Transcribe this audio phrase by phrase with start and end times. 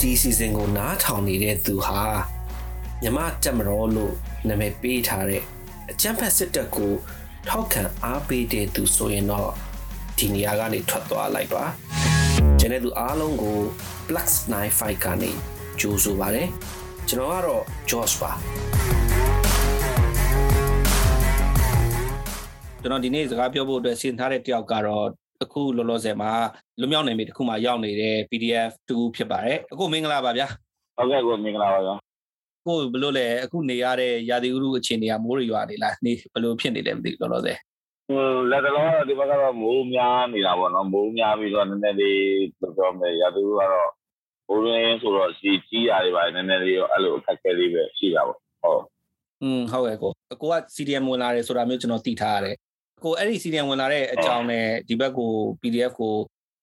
[0.00, 2.02] ဒီစီစဉ်ကိုနားထောင်နေတဲ့သူဟာ
[3.02, 4.14] မြမတက်မတော်လို့
[4.48, 5.42] နာမည်ပေးထားတဲ့
[5.90, 6.92] အကြံဖက်စစ်တပ်ကို
[7.48, 9.50] ထောက်ခံအားပေးတဲ့သူဆိုရင်တော့
[10.18, 11.64] ဒီနေရာကနေထွက်သွားလိုက်ပါ
[12.58, 13.58] ကျန်တဲ့သူအားလုံးကို
[14.08, 14.32] Plus
[14.70, 15.30] 95ကနေ
[15.80, 16.48] ကြိုးဆိုပါတယ်
[17.08, 18.32] ကျွန်တော်ကတော့ Josh ပါ
[22.80, 25.06] ကျွန်တော်ဒီနေ့စကားပြောဖို့အတွက်စီစဉ်ထားတဲ့တယောက်ကတော့
[25.42, 26.32] အခုလောလောဆယ်မှာ
[26.80, 30.46] လွမြောက်နေပြီတခုမှရောက်နေတဲ့ PDF တူဖြစ်ပါတယ်အခုမင်္ဂလာပါဗျာ
[30.96, 31.94] ဟုတ်ကဲ့ကိုမင်္ဂလာပါဗျာ
[32.66, 37.58] ကိုဘလို့လဲအခုနေရတဲ့ရာသီဥတုအခြေအနေကမိုးရွာနေလားနေဘလို့ဖြစ်နေလဲမသိဘူးလောလောဆယ်
[38.08, 42.20] ဟိုလက်တော်ကတော့ဒီဘက်ကတော့မိုးများနေတာပေါ့နော်မိုးများပြီးတော့နည်းနည်းလေး
[42.76, 43.90] ပြောမယ်ရာသီဥတုကတော့
[44.48, 48.82] မိုးရင်းဆိုတော့စီကြီးရတယ်ပါနည်းနည်းလေးရောအဲ့လိုအခက်အခဲလေးပဲရှိတာပေါ့ဟုတ်
[49.42, 52.56] อืมဟုတ်ကဲ့ကိုအကိုက CDM ဝင်လာတယ်ဆိုတာမျိုးကျွန်တော်သိထားရတယ်
[53.04, 55.30] ကိုအဲ့ဒီ CDM ဝင်လာတဲ့အကြောင်းနဲ့ဒီဘက်ကို
[55.62, 56.14] PDF ကို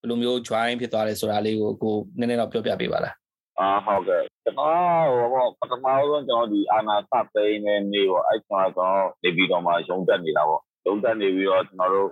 [0.02, 3.15] ဘယ်လိုမျိုး join ဖြစ်သွားလဲဆိုတာလေးကိုကိုနည်းနည်းတော့ပြောပြပေးပါလား
[3.59, 12.10] အာဟုတ်ကဲ့ကျွန်တော်ဟိုပထမဆုံးကျွန်တော်ဒီအာနာစပိန်နဲ့နေပေါ့အဲ့ကျွန်တော်တော့နေပြီးတော့မှရုံးတက်နေတာပေါ့ရုံးတက်နေပြီးတော့ကျွန်တော်တို့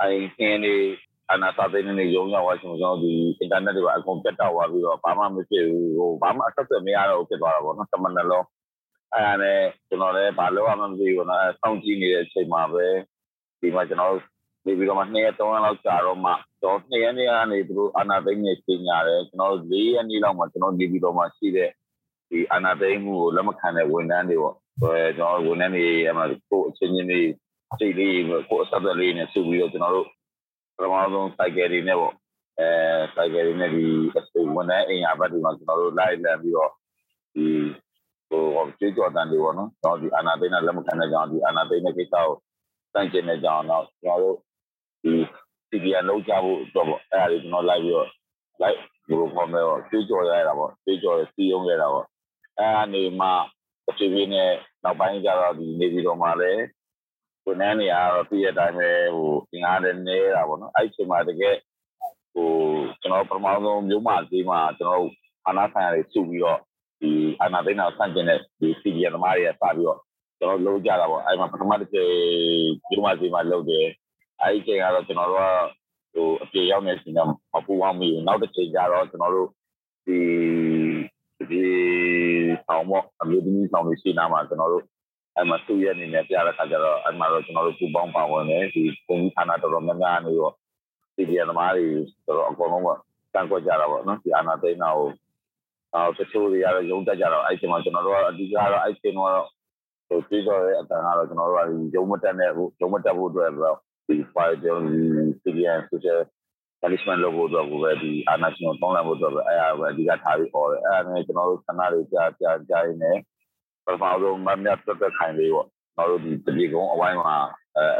[0.00, 0.74] အဲ့ခင်းနေ
[1.30, 3.12] အာနာစပိန်နဲ့ရုံးရောက်သွားကျွန်တော်ဒီ
[3.42, 8.46] internet တွေကအကုန်ပြတ်တော့သွားပြီးတော့ဘာမှမဖြစ်ဘူးဟိုဘာမှအဆက်အသွယ်မရတော့ဖြစ်သွားတာပေါ့နော်တမန်လုံး
[9.12, 12.86] အဲ့ဒါနဲ့ကျွန်တော်လည်းဘာလို့မှမသိဘူးနော်အဲစောင့်ကြည့်နေတဲ့အချိန်မှာပဲ
[13.60, 14.14] ဒီမှာကျွန်တော်
[14.66, 16.32] နေပြီးတော့မှ2ရက်3ရက်လောက်ကြာတော့မှ
[16.64, 21.70] တော့2ရက်နေကနေသူတို့အာနာသိန်းနဲ့ပြင်ရတယ်ကျွန်တော်4ရက်နေလောက်မှကျွန်တော်နေပြီးတော့မှရှိတဲ့
[22.30, 27.28] ဒီအာနာသိန်းမှုကိုလက်မခံတဲ့ဝန်ထမ်းတွေပေါ့အဲကျွန်တော်ဝန်ထမ်းတွေအမှကိုအချင်းချင်းလေး
[27.80, 28.16] စိတ်လေး
[28.50, 30.08] ကိုအဆက်အသွယ်လေးနဲ့စုပြီးတော့ကျွန်တော်တို့
[30.76, 32.14] ပထမဆုံး cycle တွေနဲ့ပေါ့
[32.58, 32.68] အဲ
[33.14, 33.84] cycle တွေနဲ့ဒီ
[34.54, 36.70] ဝန်ထမ်းအိမ်ယာဘက်တွေမှာကျွန်တော်တို့လိုက်လည်ပြီးတော့
[37.34, 37.46] ဒီ
[38.30, 42.28] ဟိုကျေးကြော်တန်တွေပေါ့နော်ကျွန်တော်ဒီအာနာသိန်းနဲ့လက်မခံတဲ့ကြောင့်ဒီအာနာသိန်းနဲ့ကိစ္စကို
[42.92, 44.36] စန့်ကျင်တဲ့ကြောင့်တော့ကျွန်တော်တို့
[45.02, 45.12] ဒီ
[45.68, 48.08] CDN လောက်ကြဖို့တော့ပေါ့အဲ့ဒါလေးကျွန်တော်လိုက်ပြီးတော့
[48.62, 52.06] လိုက်ဒီလိုပေါ်မဲ့တော့တွေးကြော်ရတာပေါ့တွေးကြော်ရစီးရုံးခဲ့တာပေါ့
[52.58, 53.28] အဲ့ဒါနေမှ
[53.84, 54.50] တစ်ပြေးပြေးနဲ့
[54.84, 56.62] နောက်ပိုင်းကျတော့ဒီနေပြီးတော့မှလည်း
[57.44, 61.56] ကိုနန်းနေရတော့ပြည့်တဲ့အတိုင်းပဲဟိုသင်္ကားတဲ့နေတာပေါ့နော်အဲ့ဒီချိန်မှာတကယ်
[62.34, 62.50] ဟို
[63.00, 65.04] ကျွန်တော်ပထမဆုံးမြို့မှာဈေးမှာကျွန်တော်
[65.46, 66.58] အာနာဆိုင်ရီစုပြီးတော့
[67.00, 69.98] ဒီအာနာသိန်းတော်ဆန့်ကျင်တဲ့ဒီ CDN သမားတွေကစပြီးတော့
[70.40, 72.10] ကျွန်တော်လုံးကြတာပေါ့အဲ့မှာပထမတစ်ချိန်
[72.88, 73.86] ဒီမှာဒီမှာလုံးတယ်
[74.40, 75.42] အဲ့ဒီချိန်ကတော့ကျွန်တော်တို့
[76.14, 79.48] ကဟိုအပြေရောက်နေချိန်တော့မပူအောင်မီနောက်တစ်ချိန်ကျတော့ကျွန်တော်တို့
[80.06, 80.18] ဒီ
[81.50, 81.62] ဒီ
[82.66, 84.84] ဆောင်မော့အမျိုးသမီးဆောင်တွေရှိနာမှာကျွန်တော်တို့
[85.36, 90.54] အဲ့မှာသူ့ရဲ့အနေနဲ့ပြတဲ့ခါကျတော့အဲ့မှာတော့ကျွန်တော်တို့ပူပေါင်းပါဝင်တယ်ဒီပုံကြီးဌာနတော်တော်များများနေတော့
[91.16, 91.86] ဒီဒီသမားတွေ
[92.24, 92.88] ဆိုတော့အကုန်လုံးက
[93.34, 95.08] တန်ခွက်ကြတာပေါ့နော်ဒီအာနာသိန်းနာကို
[95.94, 99.32] အော်တချို့တွေကတော့ရုံးတက်ကြတော့အဲ့ချိန်မှာကျွန်တော်တို့ကအဓိကတော့အဲ့ချိန်တော့
[100.10, 101.58] ဟိုပြီးတော့အတန်ကတော့ကျွန်တော်တို့
[101.92, 103.76] ကရုံးမတက်တဲ့ဟိုရုံးမတက်ဖို့အတွက်တော့
[104.06, 105.00] ဒီ file ကျွန်တော်ဒီ
[105.42, 106.20] CDN social
[106.82, 113.16] punishment လုပ်ဖို့အတွက်ကိုပဲဒီအာဏာရှင်ကိုတောင်းလာဖို့အတွက်ပဲအဲ့ဒါပဲအဓိကထားပြီးဟောတယ်အဲ့ဒါနဲ့ကျွန်တော်တို့ဆန္ဒတွေကြားကြားကြားရင်းနဲ့
[113.84, 117.36] ပထမဆုံးမမြတ်တက်တက်ခိုင်လေးပေါ့ကျွန်တော်တို့ဒီတပြေကုန်းအဝိုင်းမှာ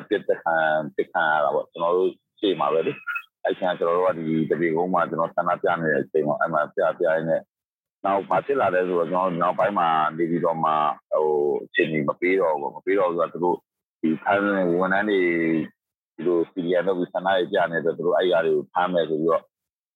[0.00, 0.54] အပြစ်တက်ခံ
[0.94, 2.10] ပြစ်ခံရတာပေါ့ကျွန်တော်တို့
[2.40, 2.92] ရှေ့မှာပဲလေ
[3.44, 7.40] အဲ့ချိန်ကျွန်တော်တို့ကဒီတပြေကုန်းမှာကျွန်တော်ဆန္ဒပြနေတဲ့အချိန်မှာအဲ့မှာပြပြရင်းနဲ့
[8.04, 10.70] နောက်ဘာဖြစ်လာလဲဆိုတော့ကျွန်တော်နောက်ပိုင်းမှာနေပြီးတော့မှ
[11.12, 11.26] ဟို
[11.64, 13.56] အချိန်ကြီးမပေးတော့ဘူးမပေးတော့ဆိုတော့သူတို့
[14.00, 14.42] ဒီဖမ်း
[14.80, 15.20] ဝန်ထမ်းတွေ
[16.14, 19.44] ဒီလိုစီရီယံတော့ဆန္ဒရကြနေတော့သူတို့အဲ့ရတွေကိုဖမ်းမယ်ဆိုပြီးတော့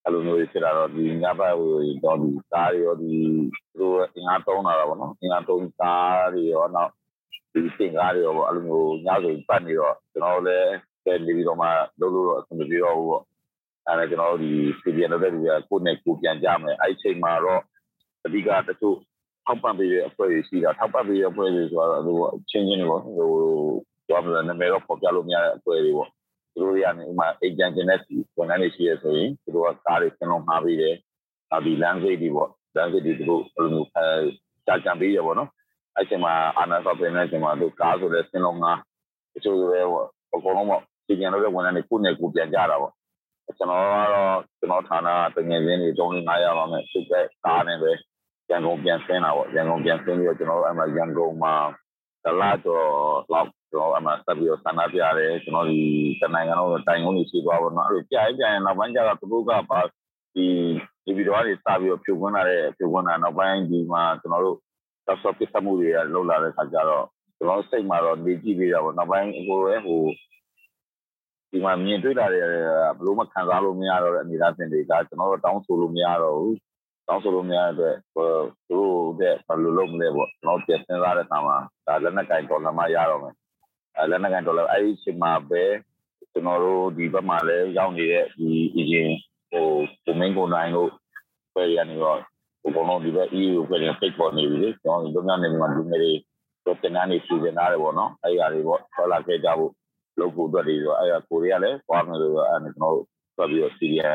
[0.03, 1.69] အဲ့လိုမျိုးဖြစ်လာတော့ဒီညဘက်ဟို
[2.03, 3.13] တော့ဒီကားတွေရောဒီ
[3.75, 6.91] သူတို့အင်အားတုံးလာတာပေါ့နော်အင်အားတုံးကားတွေရောနောက်
[7.53, 10.71] ဒီစင်ကားတွေရောပေါ့အဲ့လိုမျိုးညဆိုပတ်နေတော့ကျွန်တော်လည်း
[11.05, 11.67] တဲ့နေပြီးတော့မှ
[11.99, 13.23] လုပ်လို့တော့အဆင်မပြေတော့ဘူးပေါ့
[13.87, 14.51] အဲ့ဒါကျွန်တော်ဒီ
[14.81, 17.61] စီရီယံတော့တဲ့ဒီကကိုယ်နဲ့ကိုပြန်ကြမယ်အဲ့ချိန်မှာတော့
[18.25, 18.97] အဓိကတချို့
[19.45, 22.17] ထောက်ပံ့ပေးတဲ့အဖွဲ့တွေရှိတာထောက်ပံ့ပေးတဲ့အဖွဲ့တွေဆိုတော့ဟို
[22.49, 23.15] ချင်းချင်းတွေပေါ့ဟို
[24.07, 26.09] ပြောမလို့နာမည်တော့ပေါ်ပြလို့မရတဲ့အဖွဲ့တွေပေါ့
[26.53, 27.99] သူတို့တွေကနေဥမာအေဂျင့်ဂျင်နဲ့
[28.37, 30.95] ဝန်ထမ်းတွေရှိရဆိုရင်သူတို့ကကားတွေဆင်းလုံးမှားပေးတယ်
[31.49, 34.07] နောက်ဒီ language တွေပေါ့ language တွေသူတို့ဘယ်လိုမျိုးအဲ
[34.65, 35.49] ကြာကြံပေးရပေါ့နော်
[35.95, 38.71] အဲ့ချိန်မှာအာနာဆော့ပင်နဲ့ချိန်မှာသူကားဆိုလဲဆင်းလုံးငါ
[39.33, 42.93] တချို့တွေပေါ့အကုန်လုံးပေါ့စီကျန်လို့ဝန်ထမ်းတွေကိုနဲ့ကိုပြန်ကြတာပေါ့
[43.57, 47.13] ကျွန်တော်ကတော့ကျွန်တော်ဌာနတငယ်ချင်းတွေ3 5ရောက်ပါမယ်သူက
[47.45, 47.91] ကားနဲ့ပဲ
[48.49, 51.53] ရန်ကုန်ပြန်ဆင်းတာပေါ့ရန်ကုန်ပြန်ဆင်းပြီးတော့ကျွန်တော်တို့အဲ့မှာရန်ကုန်မှာ
[52.23, 52.85] တလားတော့
[53.31, 55.79] လောက်ကျွန်တော်အမှဆက်ပြီးတော့ဆန္ဒပြရတယ်ကျွန်တော်ဒီ
[56.21, 59.79] တနိုင်ငံလုံးတိုင်ကုန်ကြီးရှိသွားပါတော့အဲ့လိုပြရင်ပြရင်နောက်ပိုင်းကျတော့သူတို့ကပါ
[60.35, 60.45] ဒီ
[61.03, 64.57] ဒီဗီဒီယိုတွေစပြီးတော့ဖြုတ်ခွင်းလာတဲ့ဖြုတ်ခွင်းတာနောက်ပိုင်းဒီမှာကျွန်တော်တို့
[65.07, 67.05] တော့ဆော့ပစ်မှုတွေကလှုပ်လာတဲ့ခါကျတော့
[67.37, 70.01] ကျွန်တော်စိတ်မှာတော့နေကြည့်ပြီးတာပေါ့နောက်ပိုင်းဟိုရဲဟို
[71.51, 72.45] ဒီမှာမြင်တွေ့လာတဲ့
[72.97, 76.55] ဘလို့မခံစားလို့မရတော့တဲ့အနေအထားတင်တွေကကျွန်တော်တို့တောင်းဆိုလို့မရတော့ဘူး
[77.07, 78.35] တောင်းဆိုလို့မရတဲ့အတွက်
[78.67, 81.57] သူတို့တဲ့ဘယ်လိုလုပ်မလဲပေါ့ကျွန်တော်ပြန်စဉ်းစားတဲ့အခါမှာ
[81.87, 83.33] ဒါလက်နက်ကင်ဒေါ်လာမှရတော့မယ်
[83.97, 85.63] အဲလက်နက်ကင်ဒေါ်လာအဲ့ဒီအချိန်မှာပဲ
[86.31, 89.11] ကျွန်တော်တို့ဒီဘက်မှာလည်းရောက်နေတဲ့ဒီအရင်
[89.51, 89.67] ဟို
[90.05, 90.89] ပုံမင်းကုန်တိုင်းတို့
[91.55, 92.19] ပဲရနေတော့
[92.61, 96.13] ဟိုကောင်တော့ဒီဘက် EU ကလည်းဖိတ်ပေါ်နေပြီလေကျွန်တော်တို့များနေမှာလူငယ်တွေ
[96.65, 99.71] တော့တင်န်းနေစီစဉ်ထားတယ်ပေါ့နော်အဲ့ဟာတွေပေါ့ဆောလာခဲ့ကြဖို့
[100.19, 102.97] လုပ်ဖို့အတွက်တွေဆိုအဲ့ဒါကိုရီးယားလည်းသွားမယ်လို့အဲ့ကျွန်တော်
[103.37, 104.13] ဆက်ပြီးတော့စီရီယာ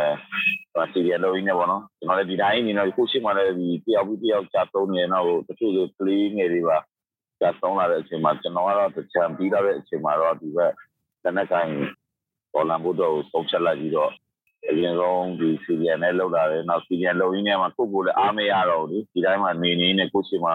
[0.93, 6.78] စီရီယာလုံးနေပေါ့နော်ကျွန်တော်လည်းဒီတိုင်းနေတော့ခုရှိမှလည်းဒီတယောက်ပြီးတယောက်ကြာသုံးနေတော့တချို့ဆိုကလေးငယ်တွေပါ
[7.40, 10.72] ကြာသုံးလာတဲ့အချိန်မှာကျွန်တော်ကတော့တချံပြီးတော့တဲ့အချိန်မှာတော့ဒီဘက်
[11.25, 11.75] တနက်တိုင်း
[12.52, 14.11] ပေါ်လန်ဘုဒ္ဓကိုစုံချက်လိုက်ပြီးတော့
[14.69, 20.52] အရင်ဆုံးဒီစီရီယံနဲ့လောက်လာတယ်နောက်စီရီယံလုံရင်းထဲမှာကိုကိုလည်းအားမရတော့ဘူးဒီတိုင်းမှာနေနေနဲ့ကိုရှိမှ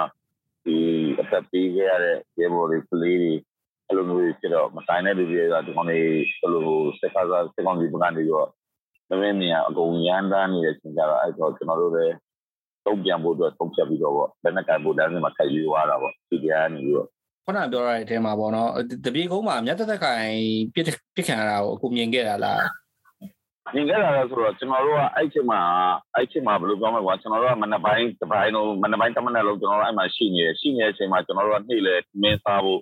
[0.65, 0.77] ဒီ
[1.19, 3.33] အသက်ပေးခဲ့ရတဲ့ရေဘော်တွေကလေးတွေ
[3.87, 6.67] အဲ့လိုမျိုးဖြစ်တော့မဆိုင်တဲ့လူတွေကဒီကောင်လေးဘယ်လို
[6.99, 8.23] စက်ကားစက်ကောင်ဒီပကနေ
[9.09, 12.15] ရောမင်းမင်းအကုန်ရန်တန်းနေတဲ့ချိန်ကြတော့အဲ့တော့ကျွန်တော်တို့လည်း
[12.85, 17.07] တုံ့ပြန်ဖို့အတွက်တုံ့ဖြတ်ပြီးတော့ပေါ့ဘယ်နဲ့ကန်ဖို့တန်းစမှာခိုင်ယူရတာပေါ့စီရီယံနေပြီးတော့
[17.45, 18.69] ခုနပြောရတဲ့အထဲမှာပေါ့နော်
[19.05, 20.31] တပြေကုန်းမှာမြတ်သက်ခိုင်
[20.73, 20.85] ပြစ်
[21.15, 22.63] ပြစ်ခံရတာကိုအခုမြင်ခဲ့တာလား
[23.73, 25.59] မြင်ခဲ့တာဆိုတော့ကျွန်တော်တို့ကအဲ့ချိန်မှာ
[26.15, 32.81] အဲ့ချိန်မှာဘယ်လိုပြောမလဲကွာကျွန်တော်တို့ကမနက်ပိုင်းတစ်ပိုင်းလုံးမနက်ပိုင်းတစ်မနက်လုံးကျွန်တော်တို့အဲ့မှာရှိနေရှိနေတဲ့အချိန်မှာကျွန်တော်တို့ကနေ့လေမင်းစားဖို့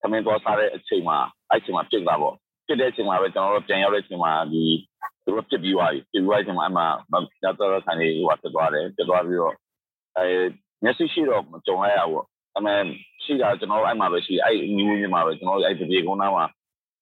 [0.00, 1.18] သမင်းသွားစားတဲ့အချိန်မှာ
[1.50, 2.34] အဲ့ချိန်မှာပြစ်တာပေါ့
[2.66, 4.62] ပြစ်တဲ့အချိန်မှာပဲကျွန်တော်တို့ပြန်ရောက်တဲ့အချိန်မှာဒီ
[5.26, 6.86] သူတို့ပြစ်ပြီးသွားပြီပြစ်ပြီးသွားတဲ့အချိန်မှာအဲ့မှာ
[7.42, 9.54] ညတော့ခံနေဟိုတက်သွားတယ်တက်သွားပြီးတော့
[10.16, 10.26] အဲ
[10.82, 12.26] မျက်စိရှိတော့ကြုံလိုက်ရပေါ့
[12.56, 12.74] အမေ
[13.24, 16.44] ရှိတာကျွန်တော်တို့အဲ့မှာပဲရှိအဲ့ညီမညီမှာပဲကျွန်တော်တို့အဲ့ဒီကုန်းသားမှာ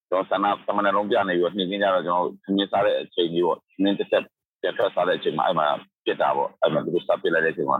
[0.09, 4.25] ကျွန်တော်ဆန္ဒသမဏလုံးပြနေပြီးနှင်းကင်းကြတော့ကျွန်တော်မြင်စားတဲ့အချိန်ကြီးပေါ့နှင်းတစ်ဆက်
[4.61, 5.67] ပြတ်ထွက်စားတဲ့အချိန်မှာအဲ့မှာ
[6.05, 7.79] ပြစ်တာပေါ့အဲ့မှာသူတို့စပ်ပြလိုက်တဲ့အချိန်မှာ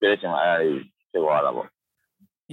[0.00, 0.66] ပြတဲ့အချိန်မှာအဲ့ဒါ
[1.10, 1.68] ဖြစ်သွားတာပေါ့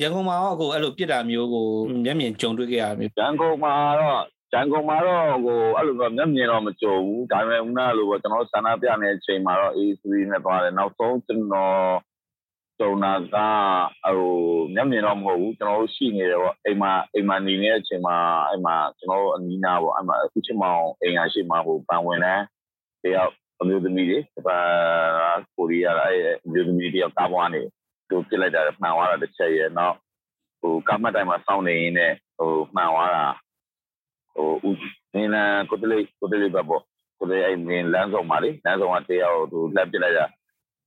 [0.01, 1.67] ရန်ကုန်မှာတော့ကိုအဲ့လိုပြစ်တာမျိုးကို
[2.05, 4.23] မျက်မြင်ကြုံတွေ့ခဲ့ရမျိုးရန်ကုန်မှာတော့
[4.53, 11.77] ရန်ကုန်မှာတော့ကိုအဲ့လိုတော့မျက်မြင်တော့မကြုံဘူးဒါပေမဲ့ဦးနာလိုပေါ့ကျွန်တော်ဆန္ဒပြနေတဲ့အချိန်မှာတော့ A3 နဲ့သွားတယ်နောက်ဆုံးကျွန်တော်
[12.79, 14.21] စုံနာကဟို
[14.75, 18.15] မျက်မြင်တော့မဟုတ်ဘူးကျွန်တော်တို့ရှိနေတယ်ပေါ့အိမ်မှာအိမ်မှာနေနေတဲ့အချိန်မှာ
[18.49, 22.41] အဲ့မှာကျွန်တော်တို့အနီးနားပေါ့အဲ့မှာအခုချင်းမောင်အိမ်ရရှိမှာဟိုပန်ဝင်တယ်
[23.03, 24.59] တယောက်အမျိုးသမီးတွေပါ
[25.55, 27.61] ကိုရီးယားအဲ့အမျိုးသမီးတယောက်ကားပွားနေ
[28.09, 29.95] သူပြစ်လိုက်တာမှန်သွားတာတစ်ချက်ရဲ့နောက်
[30.61, 33.25] ဟိုကားမတ်တိုင်းမှာစောင့်နေရင်းနဲ့ဟိုမှန်သွားတာ
[34.37, 34.77] ဟိုဦး
[35.13, 36.83] နင်းလန်ကိုတလေးကိုတလေးပဲပေါ့
[37.19, 40.25] ကိုတလေးအဲ့မင်းလမ်းဆောင်ပါလေလမ်းဆောင်ကတယောက်သူလက်ပြစ်လိုက်တာ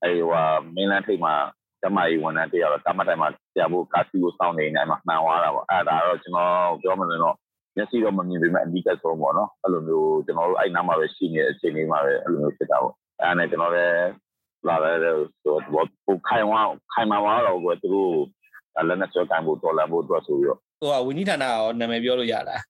[0.02, 0.44] အဲ့ဟို
[0.74, 1.34] မင်းလန်းထိပ်မှာ
[1.80, 7.36] ကျမကြီးဝန်ထမ်းတယောက်တော့တမတ်တိုင်းမှာကြာဖို့ကာစီကိုစောင့်နေနေမှာမှန်သွားတာပေါ့အဲ့ဒါတော့ကျွန်တော်ပြောမလို့တော့
[7.76, 13.98] မျက်စိတော့မမြင်ပေမဲ့အဓိကဆုံးပေါ့နော်အဲ့လိုမျိုးကျွန်တော်တို့အဲ့နားမှာပဲရှိနေတဲ့အချိန်လေးမှာပဲအဲ့လိုမျိုးဖြစ်တာပေါ့အဲ့ဒါနဲ့ကျွန်တော်လည်း
[14.68, 14.92] လာရဲ
[15.42, 15.62] ဆိုတော့
[16.06, 16.60] ဟိုခိုင်ဝါ
[16.92, 18.12] ခိုင်မာဝါတော့ကိုသူတို့
[18.88, 22.62] လည်းနဲ့ဆွဲကန်ဖို့တော်လာဖို့အတွက်ဆိုပြီးတော့ဟိုကဝင်းကြီးဌာနရောနာမည်ပြောလို့ရလား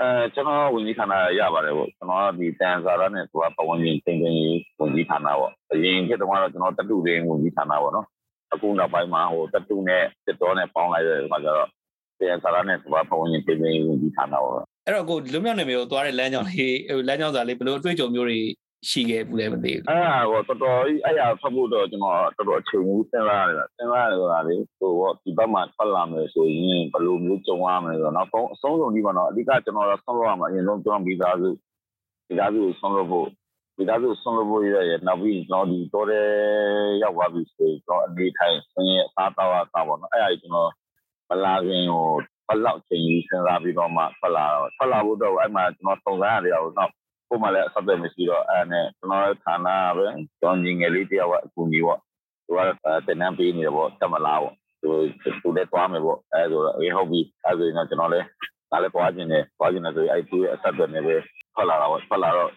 [0.00, 4.34] အဲကျွန်တော်ဝင်ကြီးဌာနရပါတယ်ပေါ့ကျွန်တော်ဒီတန်စာရနဲ့သူကပဝင်ကြီးတင်တင်
[4.78, 8.06] ဝင်ကြီးဌာနပေါ့အရင်ခေတ်တုန်းကတော့ကျွန်တော်တတူရင်းဝင်ကြီးဌာနပေါ့နော်
[8.52, 11.68] အခုနောက်ပိုင်းမှာဟိုတတူနဲ့စစ်တော်နဲ့ပေါင်းလိုက်တဲ့အခါကျတော့
[12.18, 14.54] ပြန်စားရနဲ့ဘာပုံရင်ပြင်ပြင်ဝင်ပြီးထားတာပေါ့
[14.86, 18.40] အဲ့တော့ကိုလွတ်မြောက်နေမျိုးသွားတဲ့လမ်းကြောင်းလေးဟိုလမ်းကြောင်းစာလေးဘယ်လိုအတွေ့အကြုံမျိုးတွေ
[18.88, 24.92] ရှိခဲ့ဘူးလဲမသိဘူးအဲ့ဒါဟိုတော်တော်ကြီးအဲ့ရဖတ်ဖို့တော့ကျွန်တော်တော်တော်အချိန်ကြီးစဉ်းစားရတယ်စဉ်းစားရတာလေဟို
[25.22, 31.48] ဒီဘက်မှာထွက်လာမယ်ဆိုရင်ဘယ်လိုမျိုးကြုံရမလဲဆိုတော့နောက်ဆုံးအဆုံးစုံဒီမှာတော့အဓိကကျွန်တော်တော့ဆုံးလို့ရမှာအရင်ဆုံးကျွန်တော်မိသားစု
[32.28, 33.28] မိသားစုကိုဆုံးလို့ဖို့
[33.76, 36.26] မိသားစုဆုံးလို့ဖို့ရရနောက်ပြီးကျွန်တော်ဒီတော်တဲ့
[37.02, 40.70] ရောက်သွားပြီဆိုရင်ကျွန်တော်အနေထိုင်ဆင်းရဲအစားတောက်အစားပေါ့နော်အဲ့ဒါကြီးကျွန်တော်
[41.28, 42.06] မလာခင်ဟို
[42.48, 46.90] ဘလောက်ချိန်ကြီးစဉ်းစားပြီးတော့မှထွက်လာတော့ထွက်လာဖို့တော့အဲ့မှာကျွန်တော်စုံစမ်းရတယ်အောင်တော့
[47.30, 50.06] ပုံမှန်လည်းအဆက်အသွယ်မရှိတော့အဲ့နဲ့ကျွန်တော်ဌာနပဲ
[50.40, 51.98] ကျွန်တော်ညီငယ်လေးတယောက်ကအကူကြီးပေါ့
[52.46, 52.58] သူက
[53.06, 54.88] တင်နန်းပေးနေတယ်ပေါ့တမလားပေါ့သူ
[55.42, 58.26] သူလည်းသွားမယ်ပေါ့အဲ့ဆိုတော့အေးဟုတ်ပြီအဲ့ဆိုရင်တော့ကျွန်တော်လည်း
[58.70, 61.16] ဒါလည်းသွားခြင်းနဲ့သွားခြင်းနဲ့ဆိုရင်အဲ့သူရဲ့အဆက်အသွယ်နဲ့ပဲ
[61.54, 62.50] ထွက်လာတာပေါ့ထွက်လာတော့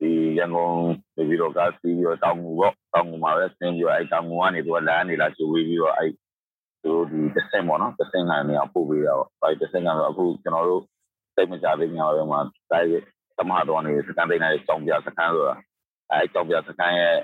[0.00, 0.74] ဒီရန်ကုန်
[1.16, 6.06] နေပြီးတော့ကားစီးပြီးတော့တောင်ငူပေါ့တောင်ငူမှာပဲဆင်းပြီးတော့အဲတောင်ငူကနေသူကလမ်းနေလာကျူပြီးပြီးတော့အဲ
[6.82, 10.82] သူဒီတစ်ဆင့်ပေါ့နော်တစ်ဆင့်ကနေအောင်ပို့ပေးတာပေါ့အဲတစ်ဆင့်ကတော့အခုကျွန်တော်တို့
[11.34, 12.38] စိတ်မကြသေးညာတော့မှ
[12.70, 12.88] တိုင်း
[13.40, 15.56] သမတော်နေစကန်တိုင်းနဲ့ကြောင်ပြစကန်ဆိုတာ
[16.10, 17.16] အဲကြောင်ပြစကန်ရဲ့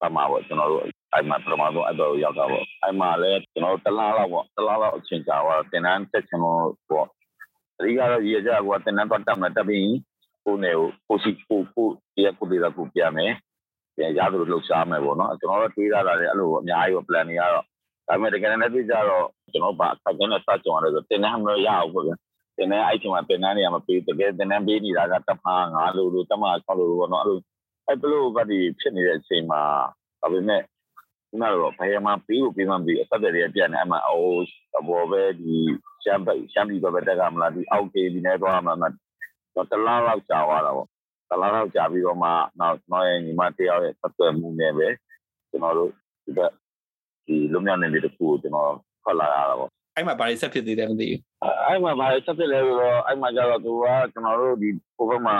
[0.00, 0.82] ပမာပေါ့ကျွန်တော်တို့
[1.12, 7.08] အဲ့မှာပထမဆုံးအဲ့တော့ရောက်တာပေါ့အဲ့မှာလည်းကျွန်တော်တို့တလားလောက်ပေါ့တလားလောက်အချိန်ကြာတော့တင်တန်းတက်ချင်လို့ပေါ့
[7.78, 9.92] အဓိကတော့ရည်ကြကွာတင်တန်းတော့တက်မှတက်ပြီး
[10.44, 10.72] ကိုနေ
[11.08, 11.88] ကိုစီကိုကို
[12.24, 13.32] ရကိုဒီလာကိုပြမယ်
[13.96, 17.62] ပြန်ရသလိုလှုပ်ရှားမယ်ပေါ့နော်ကျွန်တော်တို့တွေးရတာလည်းအဲ့လိုအများကြီးပဲ plan တွေကတော့ဒါ
[18.08, 22.12] ပေမဲ့တကယ်လည်းသိကြတော့ကျွန်တော်ဘာအခက်နဲ့စကြုံရတယ်ဆိုတင်နေမှမရအောင်ပေါ့ဗျ
[22.56, 27.40] တင်နေအဲ့ချိန်မှာတင်နေနေရမပေးတကယ်တင်နေပေးနေတာကတဖာငါလိုလိုတမ6လိုလိုပေါ့နော်အဲ့လို
[27.86, 29.62] အဲ့ဘလို့ကဒီဖြစ်နေတဲ့အချိန်မှာ
[30.20, 30.62] ဒါပေမဲ့
[31.28, 34.44] ခုနကတော့ဘယ်မှာပေးဖို့ပေးမှမပြီးအဆက်တွေပြန်နေအမှအိုး
[34.88, 35.54] ဘောပဲဒီ
[36.02, 38.72] ရှမ်းပိရှမ်းပြည်ဘက်တက်ကမလားဒီအောက်ကေဒီနဲ့တော့မှ
[39.54, 40.88] တော့တလားလောက်ကြာသွားတာပေါ့
[41.30, 42.28] တလားလောက်ကြာပြီးတော့မှ
[42.60, 44.88] နောက်နောက်ရဲ့ညီမတယောက်ရဲ့ပတ်သက်မှုနဲ့ပဲ
[45.50, 45.90] ကျွန်တော်တို့
[46.24, 46.40] ဒီက
[47.26, 48.72] ဒီလုံမြောက်နေတခုကိုကျွန်တော်
[49.02, 51.20] ထွက်လာရတာပေါ့ အဲ့မှာဘာတွေဆက်ဖြစ်သေးတယ်မသိဘူး
[51.66, 55.36] အဲ့မှာဘာတွေဆက်ဖြစ်လဲဆိုတော့အဲ့မှာကျတော့သူကကျွန်တော်တို့ဒီဟိုဘက်မှာ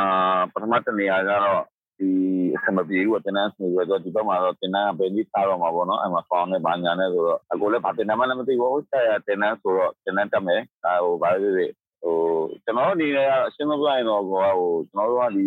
[0.52, 1.62] ပထမတနေရာကျတော့
[1.98, 2.08] ဒီ
[2.54, 11.66] အစမပြေဘူးတင်နန်းဆိုတော့ဒီဘက်မှာတော့တင်နန်းကဘယ်နည်းထားတော့မှာပေါ့နော်အဲ့မှာဖောင်းနေဘာညာနဲ့ဆိုတော့အကိုလည်းဘာတင်နန်းမှလည်းမသိဘူးဆက်ရတင်နန်းဆိုတော့တင်နန်းတက်မယ်အဲဟိုဘာလို့လဲ
[12.02, 12.16] ဟို
[12.64, 15.46] ကျွန်တော်ဒီလည်းအရှင်းမပြရင်တော့ကိုကဟိုကျွန်တော်တို့ကဒီ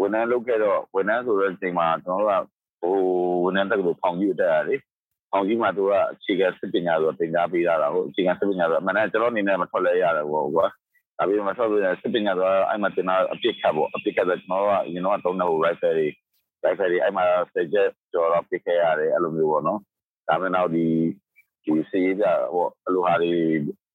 [0.00, 2.44] ဝန်ထမ်းလုပ်ခဲ့တော့ဝန်ထမ်းဆိုတဲ့အချိန်မှာကျွန်တော်တို့က
[2.82, 2.96] ဟို
[3.44, 4.80] ဝန်ထမ်းတက်လို့ဖောင်ကြီးတက်ရတယ်
[5.32, 10.66] ဖောင်ကြီးမှာသူကအခြေခံစစ်ပညာဆိုတော့တင် जा ပေးတာဟိုအခြေခံစစ်ပညာဆိုတော့အမှန်တကယ်ကျွန်တော်အနေနဲ့မထွက်လဲရတယ်ပေါ့ကွာ
[11.18, 16.06] ဒါပေမဲ့ထွက်လို့စစ်ပညာဆိုတော့အဲ့မှာတင်တာအပြစ်ခတ်ပေါ့အပြစ်ခတ်တော့ကျွန်တော်ကရင်တော့တုံးတဲ့ဟို rifle တွေ
[16.64, 17.24] rifle တွေအဲ့မှာ
[17.54, 19.80] suggest ကျော်တော့ပြစ်ခဲ့ရတယ်အဲ့လိုမျိုးပေါ့နော်
[20.28, 20.86] ဒါပေမဲ့နောက်ဒီ
[21.64, 22.24] ဒီစီးပြ
[22.54, 23.32] ပေါ့အဲ့လိုဟာတွေ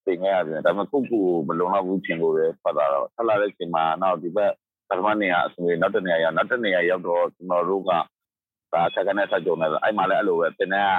[0.06, 4.52] ပြင်ခဲ့ရတယ်ဒါပေမဲ့ကိုကူမလုံလောက်ဘူးပြင်လို့ပဲဖတ်တာတော့ဆက်လာတဲ့အချိန်မှာနောက်ဒီဘက်
[4.90, 7.92] ပထမနေရာအစနောက်တစ်နေရာရောက်နောက်တစ်နေရာရောက်တော့ကျွန်တော်တို့က
[8.74, 10.90] ဒါဆက်ကနေဆက်ကြုံနေတယ်အဲ့မှာလည်းအဲ့လိုပဲတင်တဲ့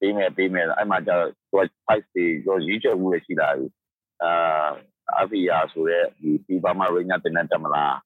[0.00, 3.66] ပေးမယ်ပေးမယ်အဲ့မှာကျတော့ five စီရောရည်ချက်ဦးရရှိလာပြီ
[4.22, 4.68] အာ
[5.20, 7.96] အဖီယာဆိုတဲ့ဒီပီပါမာရိညာတင်တဲ့တမလား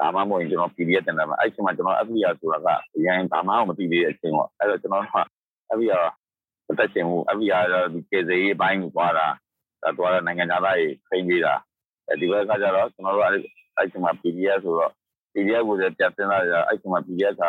[0.00, 5.06] ဒါမှမဟုတ်ရင်ကျွန်တော် PDF တင်တယ်မှာအဲ့ချိန်မှာကျွန်တော်အဖီယာဆိုတာကအရင်ဘာမှမသိသေးတဲ့အချိန်ပေါ့အဲ့တော့ကျွန်တော်က
[5.72, 5.98] အဖီယာ
[6.66, 7.58] မတက်ချင်ဘူးအဖီယာ
[7.92, 9.26] ဒီကေဇေးဘိုင်းကိုသွားတာ
[9.82, 10.74] ဒါသွားတဲ့နိုင်ငံသားတွေ
[11.08, 11.54] ခိမ့်ပေးတာ
[12.08, 14.92] အဲဒီဘက်ကကျတော့ကျွန်တော်တို့အဲ့ချိန်မှာ PDF ဆိုတော့
[15.32, 17.44] PDF ကိုလည်းပြန်တင်လာကြအဲ့ချိန်မှာ PDF က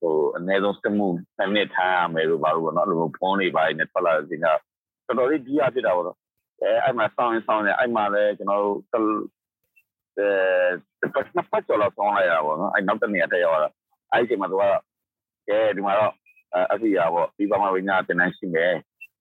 [0.00, 1.06] ဟိုအနည်းဆုံးစမှု
[1.38, 6.18] နှစ်နှစ်ထားရမယ်လို့ပါလို့ပေါ့နော်အဲ့လိုဖုန်းတွေပါနေထွက်လာတဲ့အချိန်ကတော်တော်လေးကြီးရဖြစ်တာပေါ့နော်
[6.60, 8.76] အဲအဲ့မှာဆောင်းရင်ဆောင်းနေအဲ့မှာလည်းကျွန်တော်တို့
[10.16, 13.70] အဲပတ်နှစ်ပတ်ကျော်လောက်ဆောင်းလိုက်ရတာပေါ့နော်အဲ့နောက်တစ်နေရာတက်ရောက်လာ
[14.12, 14.64] အဲ့ဒီချိန်မှာသူက
[15.48, 16.12] ကဲဒီမှာတော့
[16.72, 18.72] အဖီယာပေါ့ဒီပါမဝိညာတင်နေရှိမယ်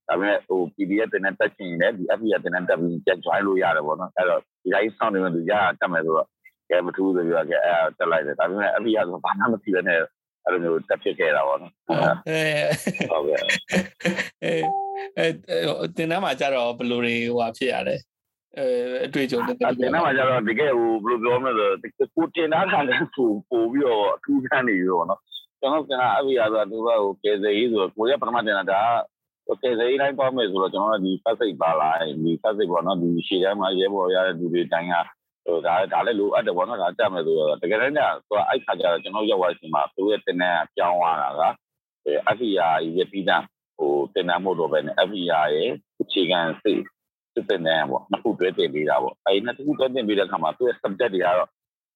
[0.07, 6.27] ဒါပေမဲ့ဟို PDF တင်နေတက်ချင်တယ်ဒီ FBA တင်နေတက်ပြီးကြ join လို့ရတယ်ပေါ့နော်အဲ့တော့ဒီတိုင်းဆောင်းနေမှသူရတက်မယ်ဆိုတော့
[6.69, 9.99] ကဲမထူးဆိုပြီးတော့ကဲအဲတက်လိုက်တယ်ဒါပေမဲ့ FBA ဆိုဘာမှမသိဘဲနဲ့
[10.44, 11.72] အဲ့လိုမျိုးတက်ဖြစ်ခဲ့တာပေါ့နော်
[12.28, 12.40] အဲ
[13.10, 13.40] ဟုတ်ကဲ့
[14.42, 14.54] အဲ
[15.18, 15.26] အဲ
[15.96, 18.00] တင်တန်းမှာကြတော့ဘယ်လိုတွေဟိုဖြစ်ရတယ်
[18.58, 18.66] အဲ
[19.06, 25.20] အတွေ့အကြုံတက်တက်တင်တန်းမှာကြတော့တကယ်ဟိုဘယ်လိုပြောမလဲဆိုကိုတင်သားခံတဲ့ကိုပို့ပြီးတော့အထူးခံနေရောနော်
[25.60, 28.80] ကျွန်တော်က FBA ဆိုတာသူကဟိုကဲစေးဆိုကိုရပထမတင်တာဒါ
[29.46, 31.90] โอเคစိတိုင်းပေါ့မယ်ဆိုတော့ကျွန်တော်တို့ဒီဖက်စိတ်ပါလာ
[32.24, 34.94] ဒီဖက်စိတ်ပေါ့နော်ဒီရှေ့ထဲမှာရဲဘော်ရတဲ့လူတွေတိုင်းက
[35.51, 41.43] ဟိုဒါဒါလည်းလိုအပ်တယ်ပေါ့နော်ဒါတက်မယ်ဆိုတော့တကယ်တမ်းကျသူကအဲ့ခါကျတော့ကျွန်တော်ရောက်သွားချိန်မှာသူရဲ့တင်တဲ့ပြောင်းသွားတာက
[42.37, 43.45] FIA ရဲ့ပြီးတန်း
[43.77, 45.69] ဟိုတင်တဲ့မို့တော့ပဲနဲ့ FIA ရဲ့
[46.01, 46.81] အခြေခံစိတ်
[47.33, 51.49] စစ်တဲ့နေပေါ့နှစ်ခုတွဲတင်ပေးတာပေါ့အဲ့နှစ်ခုတွဲတင်ပေးတဲ့အခါမှာသူရဲ့ subject တွေကတော့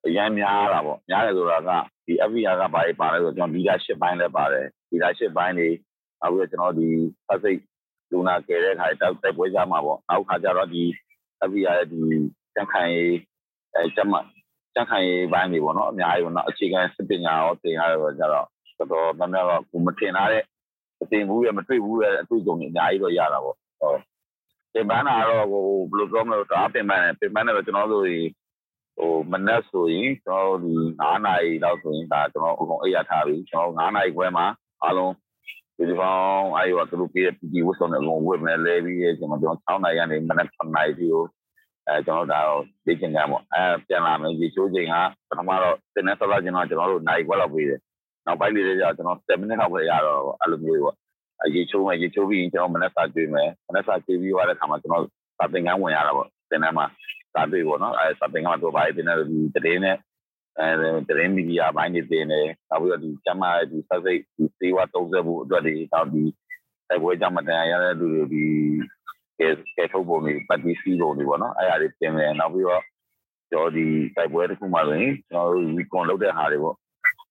[0.05, 1.69] အများများလာပေါ့များတယ်ဆိုတာက
[2.05, 5.69] ဒီ FIA ကဘာတွေပါလဲဆိုတော့ကျွန်တော် leadership ဘိုင်းလည်းပါတယ် leadership ဘိုင်းတွေ
[6.23, 6.87] အခုကျွန်တော်ဒီ
[7.27, 7.59] ဖတ်စိတ်
[8.11, 10.83] လူနာကယ်တဲ့ခါတောက်တိုက်ပွဲကြမှာပေါ့နောက်ခါကျတော့ဒီ
[11.47, 11.99] FBI ရဲ့ဒီ
[12.55, 12.95] စံခိုင်
[13.75, 14.13] အဲကျမ
[14.75, 20.43] စံခိုင်ဘိုင်းတွေပေါ့နော်အများကြီးပေါ့နော်အခြေခံစစ်ပညာရောသင်ရတယ်ဆိုကြတော့တော်တော်များများတော့ကိုမထင်ထားတဲ့
[21.01, 23.99] အတင်ဘူးရမတွေ့ဘူးရအတွေ့အကြုံတွေအများကြီးတော့ရတာပေါ့ဟုတ်
[24.73, 28.05] တင်ပန်းတာတော့ဟိုဘယ်လိုပြောမလဲတော့အပင်ပန်းတယ်ပင်ပန်းတယ်တော့ကျွန်တော်တို့
[28.97, 34.45] ဟိုမနက်ဆိုရင်ကျွန်တော်ဒီ9နာရီလောက်ဆိုရင်ဒါကျွန်တော်အကုန်အိပ်ရထားပြီကျွန်တော်9နာရီခွဲမှာ
[34.83, 35.13] အားလုံး
[35.77, 41.27] ဒီဒီပေါင်းအဲ့ရောသူတို့ပြည့်ပီတီဝတ်ဆောင်တဲ့လုံးဝတ်မယ်လဲပြီးကျွန်တော်ကျွန်တော်6နိုင်ရနေမနက်7နိုင်ပြီးတော့
[41.87, 44.95] အဲကျွန်တော်ဒါတော့လေ့ကျင့်ကြပေါ့အဲပြန်လာမယ်ဒီချိုးချိန်က
[45.29, 47.79] ပထမတော့တင်နေဆောလာကျွန်တော်ကျွန်တော်တို့နိုင်ခွက်လောက်ပေးတယ်
[48.25, 50.95] နောက်ပိုင်းလေးကျကျွန်တော်7မိနစ်လောက်ပဲရတော့အဲ့လိုမျိုးပေါ့
[51.43, 55.03] အရေးချိုးမယ်ရေးချိုးပြီးကျွန်တော်မနက်စာကျွေးမယ်မနက်စာကျွေးပြီးသွားတဲ့ခါမှာကျွန်တော်
[55.37, 56.85] စာသင်ခန်းဝင်ရတာပေါ့တင်နေမှာ
[57.33, 59.97] စာတွေ့ပေါ့နော်အဲစာသင်ခန်းမှာတော့ဘာတင်နေဒီတရင်နဲ့
[60.59, 60.67] အဲ
[61.07, 66.23] တရင်မီဒီယာဘိုင်းတွေတင်နေနောက်ပြီးတော့ဒီကျမရဲ့ဒီဆက်စိတ်ဒီစေဝါသုံးဆက်ဖို့အတွက်ဒီနောက်ဒီ
[66.87, 68.45] တိုက်ပွဲကြမှာတင်ရတဲ့လူတွေဒီ
[69.39, 69.47] ကဲ
[69.77, 72.83] ကဲထုတ်ပုံတွေပတ်ပြီးစီးပုံတွေပေါ့နော်အဲ့အရာတွေတင်နေနောက်ပြီးတော့
[73.51, 73.85] ကျော်ဒီ
[74.15, 76.75] တိုက်ပွဲတစ်ခုမှဆိုရင်ကျွန်တော်တို့ recon လုပ်တဲ့ဟာတွေပေါ့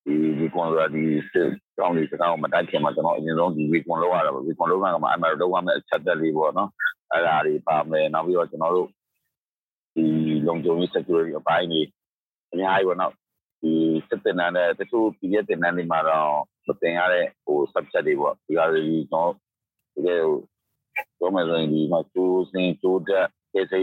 [0.04, 6.70] ဒီ recon ဆိုတာဒီစစ်ကြောင်းတွေစကားမတိုက်ခင်မှာကျွန်တော်အရင်ဆုံးဒီ recon လုပ်ရတာပေါ့ recon လုပ်ရမှာအမှန်တော့လုပ်ရမယ့်အချက်သက်လေးပေါ့နော်
[7.12, 8.88] အဲ့ဒါတွေပါမယ်နောက်ပြီးတော့ကျွန်တော်တို့
[9.94, 10.06] ဒီ
[10.46, 11.80] လုံခြုံရေး security အပိုင်းတွေ
[12.52, 13.12] အများကြီးပေါ့နော်
[13.62, 13.72] ဒီ
[14.08, 16.32] စစ်တင်တဲ့တချို့ပြည်ရဲ့တင်တဲ့နေမှာတော့
[16.66, 19.32] မတင်ရတဲ့ဟို subject တွေပေါ့ဒီကလေးကျွန်တော်
[19.94, 20.26] ဒီလို
[21.20, 23.80] တော့မယ်ဆိုရင်ဒီမှာကျိုးစင်ကျိုးတက်ကျေစီ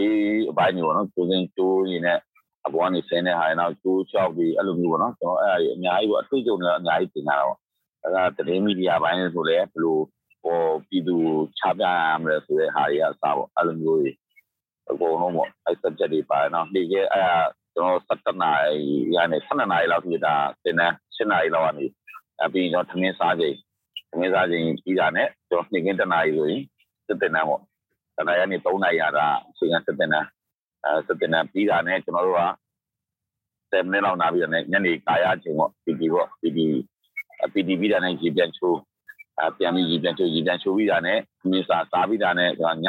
[0.50, 2.18] အပိုင်းတွေပေါ့နော်ကျိုးစင်ကျိုးရင်းနဲ့
[2.66, 7.56] အပေါ်ကနေဆင်းတဲ့ဟာရနောက်ကျိုးချောက်ပြီးအဲ့လိုမျိုးပေါ့နော်ကျွန်တော်အဲ့ဒါကြီးအများကြီးပေါ့အတွေ့အကြုံတွေအများကြီးတင်လာတော့
[8.02, 9.98] အဲ့ဒါသတင်းမီဒီယာပိုင်းဆိုလည်းဘယ်လို
[10.42, 11.16] ဟိုပြည်သူ
[11.58, 14.10] ချပြရမလဲဆိုတဲ့ဟာတွေအစားပေါ့အဲ့လိုမျိုးတွေ
[14.90, 17.38] အကုန်လုံးပေါ့အဲ့ subject တွေပါနော်ဒီကအဲ့ဒါ
[17.74, 20.86] ကျွန်တော်7နာရီရနေ7နာရီလောက်ဖြစ်တာတင်နေ
[21.16, 21.86] 7နာရီလောက်ကနေ
[22.44, 23.56] အပြီးတော့ထမင်းစားချိန်
[24.10, 26.62] ထမင်းစားချိန်ပြီးတာနဲ့ကျွန်တော်နှိမ့်ကင်းတနာရီဆိုရင်
[27.10, 27.60] စစ်တင်နေပေါ့
[28.16, 30.20] တနာရီကနေ3နာရီရတာအချိန်စစ်တင်နေ
[30.84, 32.44] အဲစစ်တင်နေပြီးတာနဲ့ကျွန်တော်တို့က
[33.70, 36.58] 7မိနစ်လောက်နာပြီးတော့ညနေကာရချိန်ပေါ့ PD ပေါ့ PD
[37.52, 38.78] PD ပြီးတာနဲ့ကြီးပြန်ချိုး
[39.38, 41.18] အပြန်ပြီးကြီးပြန်ချိုးကြီးပြန်ချိုးပြီးတာနဲ့
[41.50, 42.88] မြင်းစားစားပြီးတာနဲ့ကျွန်တော်ည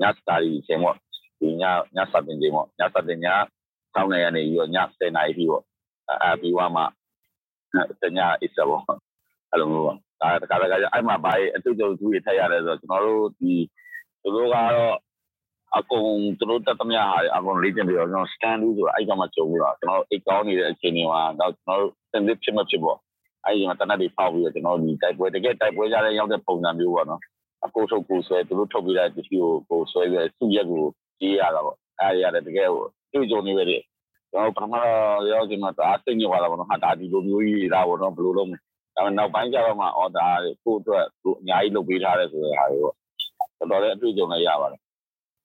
[0.00, 0.96] ညစတာရီချိန်ပေါ့
[1.40, 1.64] ဒီည
[1.96, 3.26] ညစတင်ချိန်ပေါ့ညစတင်ည
[3.94, 5.64] 6နာရီကနေပြီးတော့ည10နာရီပြီးပေါ့
[6.08, 6.82] အဲပြီးွားမှ
[8.02, 8.82] တညာ is ပေါ့
[9.50, 13.52] အဲ့လိုမျိုးပေါ့ ဒါတခါတခါကျအဲ့မှာဘာအတူတူသူတွေထည့်ရတယ်ဆိုတော့ကျွန်တော်တို့ဒီ
[14.22, 14.96] သူတို့ကတော့
[15.78, 16.08] အကုန်
[16.38, 22.98] သူတို့တက်သမျှဟာအကုန်လေ့ကျင့်ပြီးတော့ကျွန်တော် stand လို့ဆိုတာအဲ့ကောင်မှကြုံပြီးတော့ကျွန်တော်အိတ်ကောင်းနေတဲ့အခြေအနေမှာတော့ကျွန်တော်တို့စင်လစ်ဖြစ်မဖြစ်ပေါ့
[23.44, 27.20] အဲ့ဒီမှာတနက်တွေဖောက်ပြီးတော့ကျွန်တော်ဒီတိုက်ပွဲတကယ်တိုက်ပွဲကြတဲ့ရောက်တဲ့ပုံစံမျိုးပေါ့နော်
[27.64, 30.82] အကိုထုတ်ကိုဆွဲသူတို့ထုတ်ပြီးတဲ့တတိကိုကိုဆွဲပြီးစုရက်ကို
[31.20, 33.78] ကြီးရတာပေါ့အဲ့ဒီရတယ်တကယ်ဟိုတွေ့ကြုံနေပဲလေ
[34.30, 34.74] ကျွန်တော်ပထမ
[35.32, 38.58] ရောက်ချိန်မှာဒါစိတ်ညစ်သွားတာပေါ့နော်ဟာဒါဒီလိုမျိုးကြီးဒါပေါ့နော်ဘယ်လိုလုပ်မလဲ
[39.00, 40.26] ဒါပေမဲ့နောက်ပိုင်းကျတော့မှအော်ဒါ
[40.64, 42.94] ကိုအတွက်သူအများကြီးလုပ်ပေးထားတယ်ဆိုတဲ့ဟာတွေပေါ့
[43.58, 44.80] တော်တော်လေးအတွေ့အကြုံလည်းရပါတယ်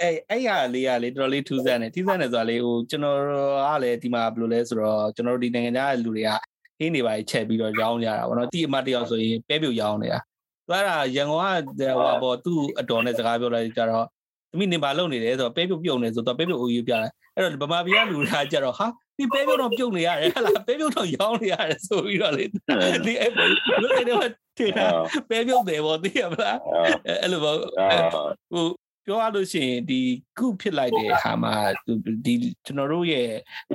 [0.01, 3.19] အဲ့အဲ့ရလေးကလေတော်တော်လေးထူးဆန်းတယ်ထူးဆန်းတယ်ဆိုတာလေဟိုကျွန်တော်
[3.67, 6.29] ကလည်းဒီမှာဘယ်လိုလဲဆိုတော့ကျွန်တော်တို့ဒီနိုင်ငံသားလူတွေက
[6.79, 10.19] ဟင်းနေပါချက်ပြီးတော့ရောင်းကြတာဗောနော်တိအမတယောက်ဆိုရင်ပဲပြုတ်ရောင်းနေတာ
[10.67, 10.77] သူက
[11.15, 14.05] ရန်ကုန်ကဟိုဘောသူ့အတော်နဲ့စကားပြောလိုက်ကြတော့
[14.51, 22.43] သမီးနေပါလုံနေတယ်ဆိုတော့ပဲပြုတ်ပြုတ်နေဆိုတော့ပဲပြုတ်အိုးကြီးပြတယ်အဲ့တော့ဗမာပြည်ကလူတွေကကြတော့ဟာ ဒီပဲပြုတ်တော့ပြုတ်နေရတယ်ဟလာပဲပြုတ်တော့ရောင်းနေရတယ်ဆိုပြီးတော့လေ
[23.05, 23.31] ဒီအဲ့
[23.81, 24.87] လိုနေတော့တင်တာ
[25.29, 26.59] ပဲပြုတ်တယ်ဗောသိရမလား
[27.21, 27.55] အဲ့လိုဗော
[28.53, 28.67] ဟို
[29.07, 29.99] ပြောရလို့ရှိရင်ဒီ
[30.37, 31.55] ခုဖြစ်လိုက်တဲ့ဟာမှာ
[32.25, 32.33] ဒီ
[32.65, 33.29] ကျွန်တော်တို့ရဲ့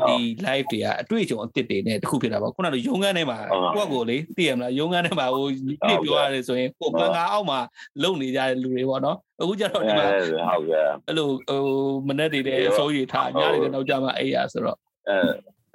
[0.09, 0.16] ဒီ
[0.47, 3.38] live တွေကအတွေ့အကြုံအသစ်တွေနဲ့တခုဖြစ်တာပေါ့ခုနကရုံးခန်းထဲမှာ
[3.75, 5.47] ကိုယ့်ကိုလေသိရမလားရုံးခန်းထဲမှာဟို
[5.88, 7.59] ပြပြောရတယ်ဆိုရင်ကိုပန်းကားအောက်မှာ
[8.02, 11.62] လုံနေကြတဲ့လူတွေပေါ့နော်အခုကျတော့ဒီမှာဟုတ်ကဲ့အဲ့လိုဟို
[12.09, 14.78] မနေ့တည်းတဲ့အစိုးရထားညတွေနောက်ကြမှာအဲ့ရဆိုတော့
[15.10, 15.18] အဲ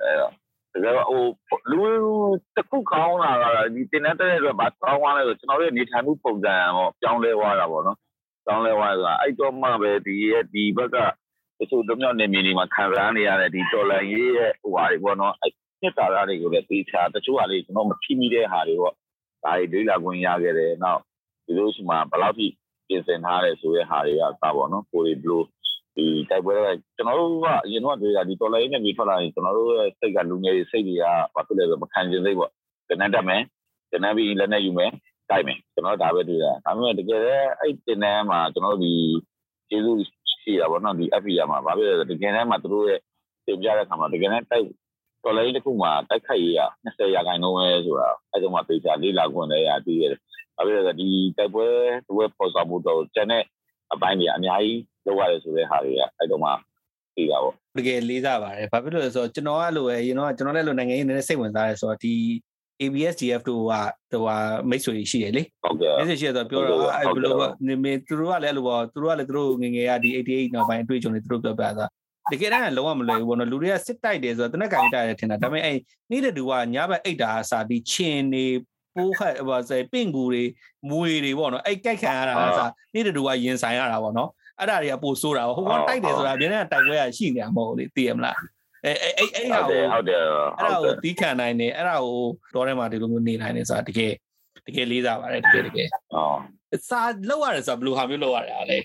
[0.01, 0.33] အဲ့တော့
[0.73, 1.23] တကယ်ဟို
[1.71, 1.79] လူ
[2.55, 7.97] တခုကောင်းလာတာဒီတင်တဲ့တဲ့အတွက်ဘာကောင်းသွားလဲဆိုကျွန်တော်ရဲ့နေထိုင်မှုပုံစံပေါ့ပြောင်းလဲသွားတာပေါ့နော်
[8.47, 10.97] တောင်းလဲသွားဆိုတာအဲ့တော့မှပဲဒီရဲ့ဒီဘက်က
[11.59, 15.51] တချို့တို့မြောက်နေမီနေမှာခံစားနေရတဲ့ဒီတော်လန်ရေးရဲ့ဟိုဟာတွေပေါ့နော်အဲ့
[15.81, 18.93] နှစ်တာရတွေကိုလည်းသိချာတချို့ဟာလေးကျွန်တော်မဖြီးမိတဲ့ဟာတွေပေါ့
[19.43, 21.01] ဒါတွေဒိလာခွင့်ရခဲ့တယ်နောက်
[21.45, 22.47] ဒီလိုရှိမှဘယ်လောက်ထိ
[22.87, 25.45] ပြင်ဆင်ထားလဲဆိုတဲ့ဟာတွေကသာပေါ့နော်ကိုရီဘလူး
[25.95, 31.03] ဒီတိုက်ပွဲကကျွန်တော်တို့ကအရင်တော့တွေ့တာဒီတော်လိုင်းနဲ့ပြီးထွက်လာရင်ကျွန်တော်တို့ရဲ့စိတ်ကလူငယ်တွေစိတ်တွေက
[31.35, 32.51] ဘာဖြစ်လဲဆိုမခံကျင်စိတ်ပေါ့
[32.89, 33.41] ကနန်းတက်မယ်
[33.91, 34.91] ကနန်းပြီးလက်နဲ့ယူမယ်
[35.29, 38.93] တိုက်မယ်ကျွန်တော်ဒါပဲတွေ့တာဒါပေမဲ့တကယ်လည်းအဲ့တင်တန်းမှာကျွန်တော်ဒီ
[39.69, 39.99] ကျေးဇူး
[40.41, 42.99] ရှိတာပေါ့နော်ဒီ FPR မှာဘာဖြစ်လဲတကယ်တမ်းမှာသူတို့ရဲ့
[43.45, 44.67] တင်ပြတဲ့အခါမှာတကယ်တမ်းတိုက်
[45.23, 50.21] တော်လိုင်းတစ်ခုမှာတိုက်ခိုက်ရေးက20ရာခိုင်နှုန်းပဲဆိုတာအဲ့ဒါမှသိချာလေးလာခွင့်လည်းရပြီးရတယ်
[50.55, 51.65] ဘာဖြစ်လဲဒီတိုက်ပွဲ
[52.07, 53.43] တပွဲပေါ်ဆောင်မှုတော့ကျန်တဲ့
[53.93, 56.49] အပိုင်းတွေအများကြီး လောက်ရတယ်ဆိုတဲ့ဟာတွေကအဲ့တော့မှ
[57.15, 62.13] သိတာပေါ့တကယ်လေးစားပါတယ်ဘာဖြစ်လို့လဲဆိုတော့ကျွန်တော်ကလိုပဲရင်တော့ကျွန်တော်လည်းလိုနိုင်ငံရေးနည်းနည်းစိတ်ဝင်စားတယ်ဆိုတော့ဒီ
[62.81, 63.73] ABSDF တို့က
[64.11, 64.37] ဟိုဟာ
[64.69, 67.33] မိတ်ဆွေရှိရလေဟုတ်ကဲ့မိတ်ဆွေရှိရတော့ပြောတော့အဲ့ဘယ်လို
[67.67, 71.87] နေမသူတို့ကလည်းအဲ့လိုပေါ့သူတို့ကလည်းသူတို့ငငယ်ကဒီ88နောက်ပိုင်းအတွေ့အကြုံတွေသူတို့ပြောပြတာ
[72.31, 75.77] တကယ်တမ်းလုံးဝမလွယ်ဘူးပေါ့နော်လူတွေကစစ်တိုက်တယ်ဆိုတော့တနက်ကင်တိုက်တယ်ထင်တာဒါပေမဲ့အဲ့
[76.11, 78.45] နေ့တူကညဘက်အိတ်တာစာပြီးချင်းနေ
[78.95, 80.43] ပိုးခတ်ဟိုဆိုပင့်ကူတွေ
[80.89, 88.37] မွေတွေပေါ့နော်အဲ့ကြိုက်ခံရတာစာနေ့တူကရင်ဆိုင်ရတာပေါ့နော် အဲ့ဒါတွေကပိုဆိုးတာပေါ့ဟိုကတိုက်တယ်ဆိုတာအမြဲတမ်းတိုက်ပွဲရရှိနေတာမဟုတ်လေသိရမလား
[88.85, 90.21] အဲအဲအဲ့ဟာကိုဟုတ်တယ်
[90.57, 92.17] အဲ့ဒါကိုတီးခံနိုင်တယ်အဲ့ဒါကို
[92.53, 94.13] တော့ထဲမှာဒီလိုမျိုးနေနိုင်တယ်ဆိုတာတကယ်
[94.67, 96.29] တကယ်လေးစားပါတယ်တကယ်တကယ်ဟော
[96.89, 98.79] စာလောက်ရတယ်ဆိုတာဘယ်လိုဟာမျိုးလောက်ရတယ်လဲ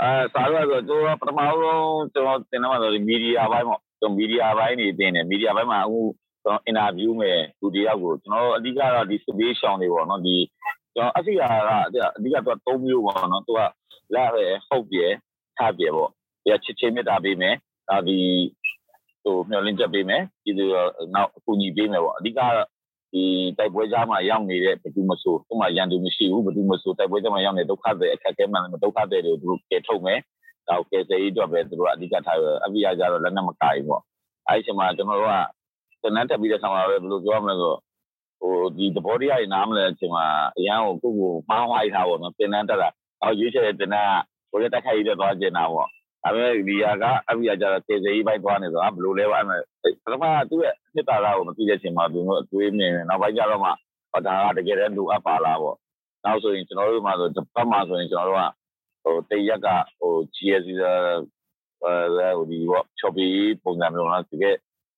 [0.00, 6.00] အဲစာလို့ဆိုတော့ပထမဆုံးကျွန်တော်တင်တော့ဆိုဒီမီဒီယာဘိုင်းပေါ့ကျွန်တော်မီဒီယာဘိုင်းနေတင်တယ်မီဒီယာဘိုင်းမှာအခု
[6.42, 10.36] ကျွန်တော်အင်တာဗျူးမယ်လူတယောက်ကိုကျွန်တော်အဓိကတော့ဒီစပေးရှောင်းတွေပေါ့နော်ဒီ
[10.94, 11.70] ကျွန်တော်အစီအရာက
[12.16, 13.60] အဓိကတော့၃မျိုးပေါ့နော်သူက
[14.16, 15.06] လာပဲဟုတ်ပြဲ
[15.58, 16.10] ထပြဲပေါ့
[16.48, 17.54] ရချစ်ချင်းမြတ်တာပေးမယ်
[17.88, 18.18] ဒါဒီ
[19.22, 20.64] ဟိုမျောလင်းချက်ပေးမယ်ပြည်သူ
[21.14, 22.40] နောက်အကူအညီပေးမယ်ပေါ့အဓိက
[23.12, 23.24] ဒီ
[23.58, 30.18] တိုက်ပွဲကြားမှာရောက်နေတဲ့ဘယ်သူမဆိုဥမာရန်သူမရှိဘူးဘယ်သူမဆိုတိုက်ပွဲကြားမှာရောက်နေဒုက္ခတွေအခက်အခဲမှန်တယ်ဒုက္ခတွေတွေကိုသူတို့ကယ်ထုတ်မယ်
[30.68, 34.02] ဒါကိုကယ်ဆယ်ရေးအတွက်ပဲသူတို့အဓိကထားရအပြည့်အကြတော့လက်နက်မကိုင်ပေါ့
[34.48, 35.32] အဲဒီအချိန်မှာကျွန်တော်တို့
[36.02, 37.74] ကတနန်းတက်ပြီးတဲ့ဆောင်လာပဲဘယ်လိုပြောမလဲဆို
[38.40, 40.24] ဟိုဒီသဘောတရားတွေနားမလဲအချိန်မှာ
[40.56, 42.88] အရန်ကိုကိုကိုမှားဝိုင်းထားပေါ့နော်တင်နန်းတက်တာ
[43.22, 44.14] အော်ရွေးချယ်တဲ့တင်နန်း
[44.50, 45.88] ကဘိုးရတက်ခိုက်ရတဲ့သွားကျင်တာပေါ့
[46.24, 49.60] ဒါပေမဲ့ဒီဟာကအပြည့်အကြတော့စေစေကြီးပိုက်သွားနေဆိုတာဘယ်လိုလဲပါအဲ့မဲ့
[50.04, 53.70] ပထမသူ့ရဲ့နှစ်တာလားကိုမသိတဲ့ချိန်မှာသူတို့အသွေးမြင်နေနောက်ပိုင်းကျတော့မှ
[54.12, 55.76] ဟောဒါကတကယ်တည်းလိုအပ်ပါလားပေါ့
[56.24, 58.46] နောက်ဆိုရင်ကျွန်တော်တို့မှဆိုတစ်ပတ်မှဆိုရင်ကျွန်တော်တို့က
[59.04, 63.28] ဟိုတရက်ကဟို GSC အဲဟိုဒီပေါ့ choppy
[63.64, 64.56] ပုံစံမျိုးလားတကယ်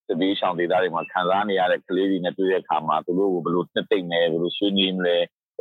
[0.09, 5.17] တပီးရှောင်းဒေတာတွေမှာခံစားနေရတဲ့ကလေးတွေနဲ့တွေ့တဲ့အခါမှာသူတို့ကိုဘယ်လိုနှစ်သိမ့်လဲဘယ်လိုဆွေးနွေးမလဲ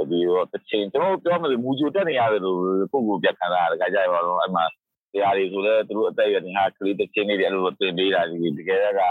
[0.10, 2.60] ဒီတော့တစ်ချိန်ကျွန်တော်ပြောမယ်မူဂျိုတက်နေရတယ်လို့
[2.92, 4.66] ပုံကိုပြခံစားရတယ်ခါကြရပါတော့အဲ့မှာ
[5.14, 9.02] တရားတွေဆိုလည်းသူတို့အသက်အရွယ်တင်ဟာကလေးတစ်ချင်းလေးတွေအဲ့လိုတင်ပေးတာဒီတကယ်က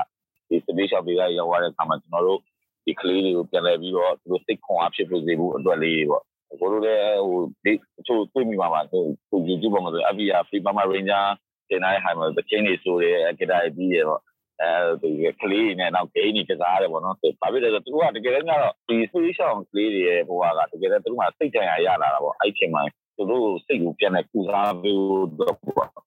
[0.49, 2.41] ဒီစပေးရှော့ပေးရရောက်သွားတဲ့အခါမှာကျွန်တော်တို့
[2.85, 6.23] ဒီကလေးတွေကိုပြန်လဲပြီးတော့သူတို့စိတ်ခွန်အားဖြစ်ဖို့စေဖို့အတွက်လေးပေါ့
[6.61, 8.99] ကိုတို့လည်းဟိုဒီတချို့တွေ့မိပါပါသူ
[9.31, 11.25] သူ YouTube ပေါ်မှာဆို FBR Free Burma Ranger
[11.69, 14.21] တင်လိုက်ဟိုမှာတစ်ချင်းလေးဆိုရဲအကတာပြီးရတော့
[14.63, 14.71] အဲ
[15.03, 22.83] ဒီကလေးနဲ့တော့ဂိမ်းကြီးကစားရတယ်ပေါ့နော်။ဘာဖြစ်လဲဆိုတော့သူကတကယ်လည်းကတော့ဒီဆွေးရှောင်းကလေးတွေရဲ့ဘဝကတကယ်လည်းသူတို့ကစိတ်တန်ရရလာတာပေါ့။အဲ့ချိန်မှာ
[23.17, 24.99] သူတို့စိတ်ကိုပြန်လဲကုစားပြီး
[25.39, 25.57] တော့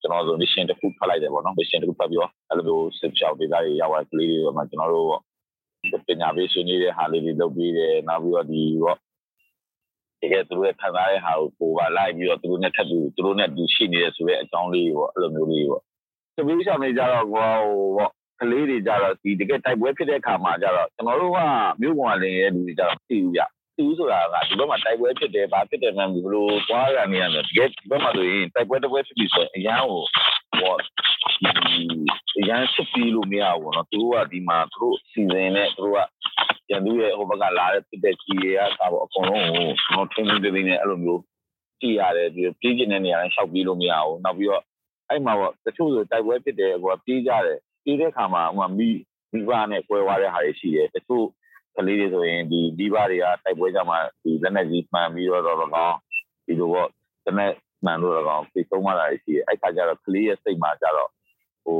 [0.02, 5.10] ကျွန်တော်တို့ mission တစ်ခုဖတ်လိုက်တယ်ပေါ့နော် mission တစ်ခုဖတ်ပြီးတော့အဲ့လိုမျိုးစစ်ချောက်ဒေသတွေရောက်သွားကလေးတွေမှာကျွန်တော်တို့
[6.08, 8.98] ပညာပေးဆွေးနွေးတဲ့ဟာလေးတွေလုပ်ပြီးတယ်နောက်ပြီးတော့ဒီပေါ့
[10.22, 15.82] တကယ်သူတို့ခံစားတဲ့ဟာကိုကိုပါလိုက်ပြီးတော့သူတို့နဲ့ထပ်ပြီးသူတို့နဲ့ဒီရှိနေတဲ့ဆိုတဲ့အကြောင်းလေးပေါ့အဲ့လိုမျိုးလေးပေါ့
[16.36, 17.48] တပီးဆောင်နေကြတော့ဟို
[17.98, 21.39] ပေါ့ ကလေးတွေကြတော့ဒီတကယ်တိုက်ပွဲဖြစ်တဲ့အခါမှာကြတော့ကျွန်တော်တို့က
[21.81, 23.43] မြို့ပေါ်လင်ရဲ့လူတွေကြတော့သိဘူးကြ
[23.77, 30.03] သိဘူးဆိုတာကဒီဘက်မှာတိုက်ပွဲဖြစ်တယ်ဘာဖြစ်တယ်မှန်းဘယ်လိုသွားရနေရလဲတကယ်ဒီဘက်မှာဆိုရင်တိုက်ပွဲတစ်ပွဲဖြစ်ပြီဆိုရင်အရန်ကို
[30.61, 30.87] ဟောဒီ
[32.39, 35.99] အရန်စစ်ပြီးလို့မရဘူးเนาะသူတို့ကဒီမှာသူတို့စီစဉ်နဲ့သူတို့က
[36.71, 41.21] ရန်သူရဲ့ဟိုဘက်ကလာတဲ့ဖြစ်တဲ့ကြီးတွေကသာပေါ့အကုန်လုံးကိုကျွန်တော်ထင်းထင်းသေးသေးနဲ့အဲ့လိုမျိုး
[41.81, 44.63] ကြည့်ရတယ်ပြီးပြေးကျင်တဲ့နေရာတိုင်းရှောက်ပြီးလို့မရဘူးနောက်ပြီးတော့
[45.09, 48.90] အဲ့မှာပေါ့တချို့ဆိုတိုက်ပွဲဖြစ်တယ်ကွာပြေးကြတယ် ပြေးတဲ့ခါမှာဟိုမိ
[49.34, 51.26] မိဘနဲ့ကွဲသွားတဲ့ဟာတွေရှိတယ်တချို့
[51.76, 55.98] ကလေးတွေဆိုရင်ဒီမိဘတွေကတိုက်ပွဲကြမှာဒီလက်နဲ့ကြီးမှန်ပြီးတော့တော့ကောင်း
[56.46, 56.90] ဒီလိုပေါ့
[57.26, 57.54] တနက်
[57.86, 61.10] မှန်လို့တော့ကောင်းပြေဆုံးသွားတာရှိတယ်အဲ့ခါကျတော့ကလေးရဲ့စိတ်မှာကျတော့
[61.64, 61.80] ဟို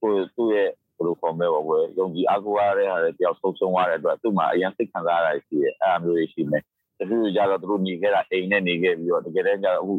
[0.00, 6.62] ဟိုသူ့ရဲ့ဘယ်လိုခေါ်မလဲပေါ့ကွယ်ယုံကြည်အားကိုးရတဲ့ဟာတွေတယောက်ဆုံးဆုံးသွားတဲ့အတွက်သူ့မှာအရင်စိတ်ခံစားရတာရှိတယ်အဲ့အမျိုးတွေရှိမယ်
[6.98, 9.94] တချို့ကြတော့သူတို့နေခဲ့တာအိမ်နဲ့နေခဲ့ပြီးတော့တကယ်တမ်းကျတော့အခု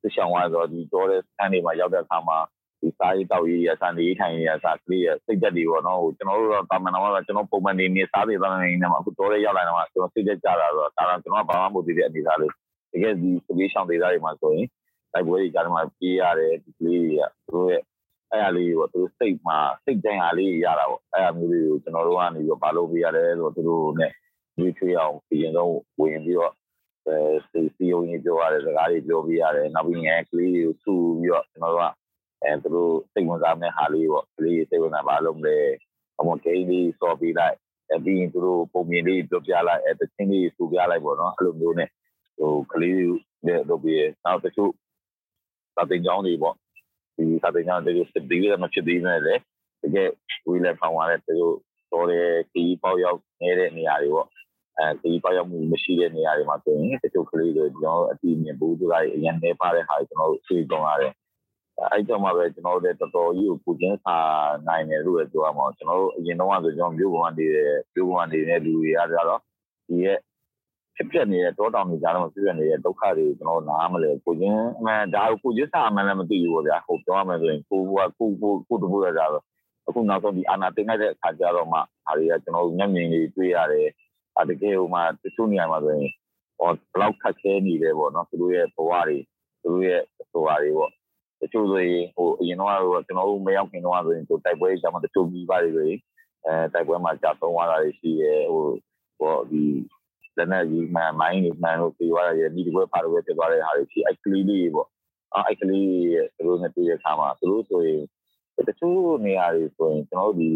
[0.00, 2.38] သူရှောင်းသွားတော့ဒီတော်တဲ့စမ်းတွေမှာရောက်တဲ့အခါမှာ
[2.84, 12.52] ဒီစားရေးတောက်ရေးရစားနေထိုင်ရစားကလေးရစိတ်သက်တွေပေါ့နော်ဟိုကျွန်တော်တို့တော့တာမန်တော့ကျွန်တော်ပုံမှန်နေနေစားနေသားနေနေမှာအခုတော်တဲ့ရောက်လာတော့ကျွန်တော်စိတ်သက်ကြတာတော့ဒါတော့ကျွန်တော်ဘာမှမဟုတ်သေးတဲ့အနေသားလေး
[12.92, 14.66] တကယ်ဒီစပေးရှောင်းဒေသတွေမှာဆိုရင်
[15.12, 17.82] တိုက်ပွဲတွေကြားမှာပြေးရတယ်ဒီကလေးတွေကသူတို့ရဲ့
[18.30, 24.12] အဲ့အလေးပေါ့သူတို့စိတ်မှာစိတ်တိုင်းအားလေးရတာပေါ့အဲ့အမျိုးလေးကိုကျွန်တော်တို့ကနေပြီးဘာလုပ်ပေးရတယ်ဆိုတော့သူတို့နဲ့
[24.58, 26.52] ဒီချွေအောင်ပြင်တော့ဝင်ပြီးတော့
[27.06, 27.16] အဲ
[27.50, 32.03] စီစီယုံကြီးပြောရတယ်စကားတွေပြောပြရတယ်နောက်ပြီးငယ်ကလေးတွေကိုဆူပြီးတော့ကျွန်တော်တို့က
[32.44, 35.58] အဲသူတို့စိတ်ဝင်စားမဲ့ဟာလေးပေါ့ကလေးစိတ်ဝင်စားဘာလုပ်လဲ
[36.18, 37.56] အမောဂိမ်းလေးစော်ပေးလိုက်
[37.90, 41.88] အဲပြီးရင်သူတို့ပုံမြင်လေးပြောပြလိုက်အဲတချင်းလေးဆူပြလိုက်ပေါ့နော်အဲ့လိုမျိုးနဲ့
[42.36, 42.94] ဟိုကလေး
[43.44, 44.72] တွေလုပ်ပြီးနောက်တချို့
[45.76, 46.54] သာတင်ကြောင်းတွေပေါ့
[47.16, 49.34] ဒီသာတင်ကြောင်းတွေစစ်ပြီးရမဖြစ်သေးနဲ့လေ
[49.82, 50.08] တကယ်
[50.46, 51.56] ဝီလက်ဖောင်းရတဲ့သူတို့
[51.92, 54.28] တော်တဲ့ခီးပေါရောက်နေတဲ့နေရာတွေပေါ့
[54.78, 61.12] အဲဒီပေါရောက်မှုမရှိတဲ့နေရာတွေမှာဆိုရင်တချို့ကလေးတွေကျွန်တော်အတိအမြင်ဘူးသူလိုက်အရင်နေပါတဲ့ဟာကျွန်တော်တို့သိကြရတယ်
[61.92, 64.16] အဲ့ကြောင့်မှပဲကျွန်တော်တို့တော်တော်ကြီးကိုကိုချင်းစာ
[64.68, 69.40] နိုင်တယ်လို့ပြောရမှာကျွန်တော်တို့အရင်တော့ဆိုကျွန်တော်မြို့ပေါ်မှာနေတဲ့မြို့ပေါ်မှာနေတဲ့လူတွေအားကြတော့
[69.88, 70.18] ဒီရဲ့
[70.96, 77.84] ဖြစ်ပြနေတဲ့တောတောင်တွေကြားတော့ဖြစ်ပြနေတဲ့ဒုက္ခတွေကိုကျွန်တော်နားမလဲကိုချင်းအမှန်ဒါကိုကိုချင်းစာအမှန်လည်းမသိဘူးပေါ့ဗျာဟိုပြောရမယ်ဆိုရင်ကိုက
[78.18, 79.44] ကိုကိုကိုတပူရကြတော့
[79.86, 83.88] အခုနောက်ဆုံးဒီအာနာတင်လိုက်တဲ့အခါကျတော့မှဒါတွေကကျွန်တော်မျက်မြင်တွေတွေ့ရတယ်
[84.38, 86.10] အတကယ်ဟိုမှာတချို့နေရာမှာဆိုရင်
[86.58, 89.18] ဟောဘလောက်ခက်ခဲနေတယ်ပေါ့နော်သူတို့ရဲ့ဘဝတွေ
[89.62, 90.90] သူတို့ရဲ့ဆိုတာတွေပေါ့
[91.44, 96.00] တချို့ဆိုရင်ဟိုအရင်တော့ကျွန်တော်တို့မရောက်ခင်တော့ဆိုရင်သူတိုက်ပွဲကြောင့်တချို့ပြီးပါတယ်ဆိုရင်
[96.46, 98.66] အဲတိုက်ပွဲမှာကြာသုံးသွားတာတွေရှိရဲဟို
[99.18, 99.62] ဟောဒီ
[100.36, 104.88] လက်နဲ့ကြီးမှန်မိုင်းတွေမှန်လို့ပြေသွားရရဲ့ဒီဒီဘက်ဖာတော့ဖြစ်သွားတဲ့ဟာတွေရှိအဲ့ကလေးလေးပေါ့
[105.34, 108.02] အဲ့ကလေးရဲ့သူတို့နဲ့တွေ့ရခါမှာသူတို့ဆိုရင်
[108.68, 110.50] တချို့နေရာတွေဆိုရင်ကျွန်တော်တို့ဒီ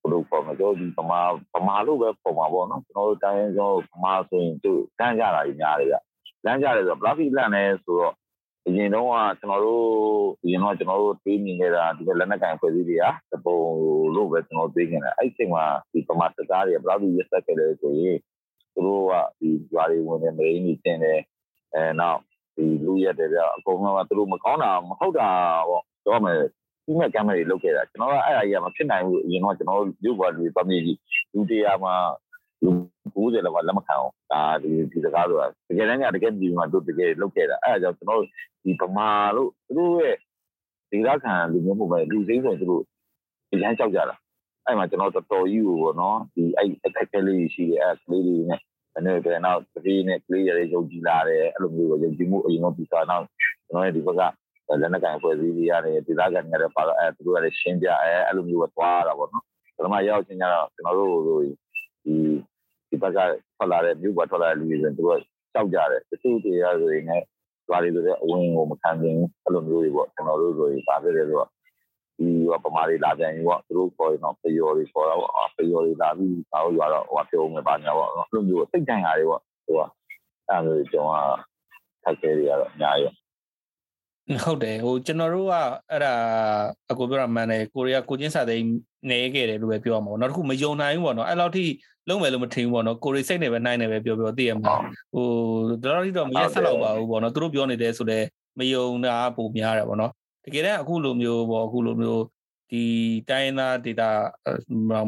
[0.00, 1.20] ဘယ်လိုပေါ်မှာတော့ဒီပမာ
[1.54, 5.96] ပမာလို့ပဲပေါ်မှာပေါ့နော်ကျွန်တော်တို့တိုင်းရင်းကျွန်တော်ပမာဆိုရင်သူတန်းကြတာကြီးများတယ်ဗျ
[6.44, 8.14] လမ်းကြတယ်ဆိုတော့ plastic လန့်နေဆိုတော့
[8.66, 9.84] အရင်တော့ကကျွန်တော်တို့
[10.42, 13.58] အရင်တော့ကျွန်တော်တို့တွေးမြင်နေတာဒီလက်နက်ကင်ဖွဲ့စည်းတွေကတပုံ
[14.14, 18.18] လို့ပဲကျွန်တော်တွေးနေတယ်အဲ့ဒီချိန်မှာဒီပမာစကားတွေ plastic ရက်ဆက်ခဲ့တယ်ဆိုရင်
[18.74, 21.20] သူတို့ကဒီဂျွာတွေဝင်နေမရင်းနေတင်တယ်
[21.74, 22.20] အဲနောက်
[22.56, 25.28] ဒီလူရက်တယ်ဗျအကုန်လုံးကသူတို့မကောင်းတာမဟုတ်တာ
[25.68, 26.38] ပေါ့တော့မယ်
[26.84, 30.98] ဒီမဲ့ကမ်းမဲ့တွေလုပ်ခဲ့တာကျွန်တော်ကအဲ့အရာကြီးမဖြစ်နိုင်ဘူးအရင်ကကျွန်တော်ရုပ်ဘွားတွေပတ်မြေကြီး
[31.32, 31.94] လူတရားမှာ
[32.29, 32.29] လူ
[33.14, 38.22] 90လောက်ကလက်မခံအောင်ဒါဒီဒီစကားဆိုတာတကယ်တမ်းကတကယ်ဒီမှာတို့တကယ်လုပ်ခဲ့တာအဲ့ဒါကြောင့်ကျွန်တော်
[38.64, 40.16] ဒီဗမာလို့သူတို့ရဲ့
[40.90, 42.82] ဒီရခံလူမျိုးမှုပဲလူစိမ့်ဆိုသူတို့
[43.52, 44.16] အရန်ကြောက်ကြတာ
[44.66, 48.60] အဲ့မှာကျွန်တော်တော်တော်ကြီးကိုပေါ့နော်ဒီအဲ့အခက်အခဲလေးရှိတယ်အဲ့ကလေးလေးနဲ့
[48.94, 53.24] အဲ့ဒီတော့နောက်တတိနဲ့ကလေးရတဲ့ယုံကြည်လာတယ်အဲ့လိုမျိုးယုံကြည်မှုအရင်ကပြီးသွားတော့
[53.68, 54.22] ကျွန်တော်ရဲ့ဒီဘက်က
[54.80, 59.44] လက်နက်ကိုင်ဖွဲ့စည်းတွေရတယ်ဒေသခံတွေရတယ်ပါတော့အဲသူတို့ကလည်းရှင်းပြအဲအဲ့လိုမျိုးပဲသွားတာပေါ့နော်
[59.76, 62.14] ပထမရောက်ချင်းကျတော့ကျွန်တော်တို့ဒီ
[62.90, 63.18] ဒီဘက်က
[63.56, 65.20] ထွက်လာတဲ့မြို့ပေါ်ထွက်လာတဲ့လူတွေဆိုရင်သူတို့
[65.54, 67.24] ကြောက်ကြတယ်တချို့တွေရဆိုရင်လည်း
[67.68, 71.50] သွားတွေဆိုတဲ့အဝင်ကိုမခံနိုင်အဲ့လိုမျိုးတွေပေါ့ကျွန်တော်တို့ဆိုရင်ပါပြတယ်ဆိုတော့
[72.18, 72.28] ဒီ
[72.64, 79.80] ပမာတွေလာပြန်ပြီပေါ့သူတို့ခေါ်ရင်တော့ပျော်တွေခေါ်တော့ပျော်တွေလာပြီးဘာလို့ရွာတော့ဟိုပြောမယ်ပါညာပေါ့အဲ့လိုမျိုးစိတ်တိုင်းရတယ်ပေါ့သူက
[80.48, 83.12] အဲ့လိုကျွန်တော်ကထက်ခဲတွေကတော့အများကြီး
[84.44, 85.54] ဟုတ်တယ်ဟိုကျွန်တော်တို့က
[85.90, 86.14] အဲ့ဒါ
[86.90, 88.66] အကိုပြောတာမှန်တယ်ကိုရီးယားကိုချင်းစာသိမ်း
[89.08, 91.64] နေခဲ့တယ်လို့ပဲပြောရမှာပေါ့နောက်တစ်ခုမယုံနိုင်ဘူးပေါ့နော်အဲ့လောက်ထိ
[92.08, 94.74] လုံးမယ်လို့မထင်ဘူးပေါ့နော်ကိုရီစိတ်နဲ့ပဲနိုင်နေပဲပြောပြောသိရမှာ
[95.14, 95.26] ဟို
[95.82, 98.26] တော်တော်ထိတော့မရက်ဆက်တော့ပါဘူးပေါ့နော်သူတို့ပြောနေတယ်ဆိုတော့
[98.58, 100.12] မယုံတာပုံများတယ်ပေါ့နော်
[100.44, 102.22] တကယ်တမ်းအခုလိုမျိုးပေါ့အခုလိုမျိုး
[102.70, 102.84] ဒီ
[103.30, 104.10] တိုင်းသားဒေတာ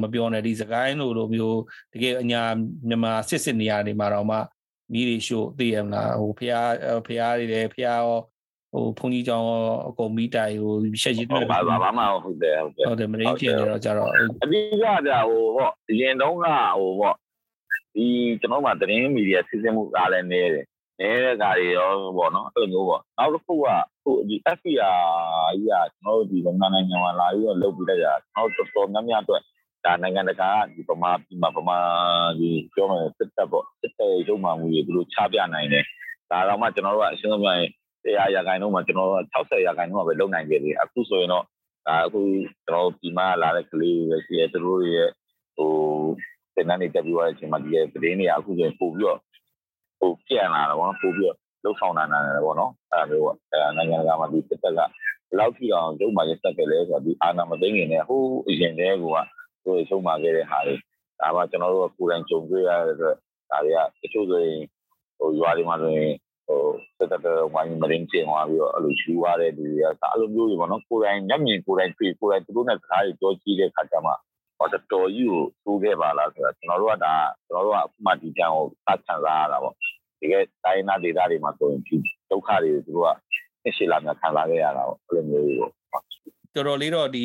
[0.02, 1.60] မပြောနဲ့ဒီစကိုင်းလိုလိုမျိုး
[1.94, 2.42] တကယ်အညာ
[2.88, 4.38] မြန်မာစစ်စစ်နေရာတွေမှာတော့မှ
[4.92, 6.54] မိတွေရှို့သိရမလားဟိုဖះ
[7.06, 8.04] ဖះတွေလည်းဖះရော
[8.72, 14.10] ဟိုဘုန်းကြီးကျောင်းရောအကုန်မိတိုင်ဟိုရှက်ကြီးဟုတ်ပါပါဘာမှဟုတ်တယ်ဟုတ်တယ်ဟုတ်တယ်မရင်းပြင်နေတော့ကြတော့
[14.42, 16.46] အဓိကကြာဟိုပေါ့အရင်တုန်းက
[16.78, 17.16] ဟိုပေါ့
[17.94, 18.06] ဒီ
[18.40, 20.66] ကျွန်တော်မှသတင်းမီဒီယာစီစဉ်မှုအားလည်းနေတယ်
[21.00, 23.58] နေတဲ့ကားတွေရောပေါ့နော်အဲ့လိုမျိုးပေါ့နောက်တစ်ခုက
[24.02, 24.78] ဟိုဒီ FBI ကြီး
[25.70, 29.42] ကကျွန်တော်တို့ဒီမြန်မာနိုင်ငံမှာလာပြီးတော့လုပ်ပြီးလိုက်တာကျွန်တော်တော်တော်များများအတွက်
[29.84, 31.78] ဒါနိုင်ငံတကာကဒီပမာဒီမှာပမာ
[32.38, 35.84] ဒီပြောမယ်စစ်တပ်ပေါ့စစ်တပ်ရုံမှမှုတွေသူတို့ချပြနိုင်တယ်
[36.30, 37.70] ဒါတော့မှကျွန်တော်တို့ကအရှင်းဆုံးပြောရင်
[38.04, 41.44] တရားရာခိုင်နှုန်းမှာကျွန်တော်တို့60ရာခိုင်နှုန်းမှာပဲလုံနိုင်ကြတယ်အခုဆိုရင်တော့
[41.86, 42.20] ဒါအခု
[42.66, 45.08] ကျွန်တော်ဒီမှာလာတဲ့ကလေးတွေရှိရဲသူတို့ရဲ့
[45.56, 45.72] ဟို
[46.54, 49.18] တင်တန်းနေတက်ပြီးသွားတဲ့အချိန်မှာဒီရဲ့သတင်းတွေအခုဆိုရင်ပို့ပြီးတော့
[50.00, 54.88] ဟိုပြန်လာတော့ပေါ့ပို့ပြီးတော့လှုပ်ဆောင်နိုင်တယ်ပေါ့နော်အဲ့ဒါမျိုးပေါ့အဲနိုင်ငံတကာမှာဒီစစ်တပ်ကဘယ်
[55.38, 59.08] လောက်ထိအောင်ရုံမှရတက်ကြလဲဆိုတော့ဒီအာဏာမသိငင်နဲ့ဟိုအရင်တည်းကသူ
[59.64, 60.74] တို့ရှုံးပါခဲ့တဲ့ဟာတွေ
[61.20, 63.16] ဒါမှကျွန်တော်တို့ကကိုယ်တိုင်ကြုံတွေ့ရတဲ့အတွက်
[63.50, 64.60] ဒါတွေကတချို့ဆိုရင်
[65.18, 66.12] ဟိုရွာတွေမှာဆိုရင်
[66.52, 66.66] ဟို
[66.98, 74.12] စစ်တပ်တော်ဝိုင်းမရင်းကျင်သွားပြီးတော့အဲ့လိုရှူရတဲ့လူတွေကအဲ့လိုမျိုးတွေပေါ့နော်ကိုယ်တိုင်မျက်မြင်ကိုယ်တိုင်တွေ့ကိုယ်တိုင်သူတို့နဲ့စကားတွေပြောကြည့်တဲ့ခါကျမှ
[74.58, 77.14] ဟောတော်တော်ကြီးကိုသိုးခဲ့ပါလားဆိုတော့ကျွန်တော်တို့ကဒါ
[77.46, 79.74] ကျွန်တော်တို့ကအခုမှဒီကြံကိုစခံစားရတာပေါ့
[80.20, 80.34] ဒီက
[80.64, 81.96] တိုင်းနာဒေသတွေမှာဆိုရင်ဒီ
[82.30, 83.08] ဒုက္ခတွေသူတို့က
[83.62, 85.72] သိရှိလာများခံစားခဲ့ရတာပေါ့အဲ့လိုမျိုးတွေပေါ့
[86.54, 87.22] တော်တော်လေးတော့ဒီ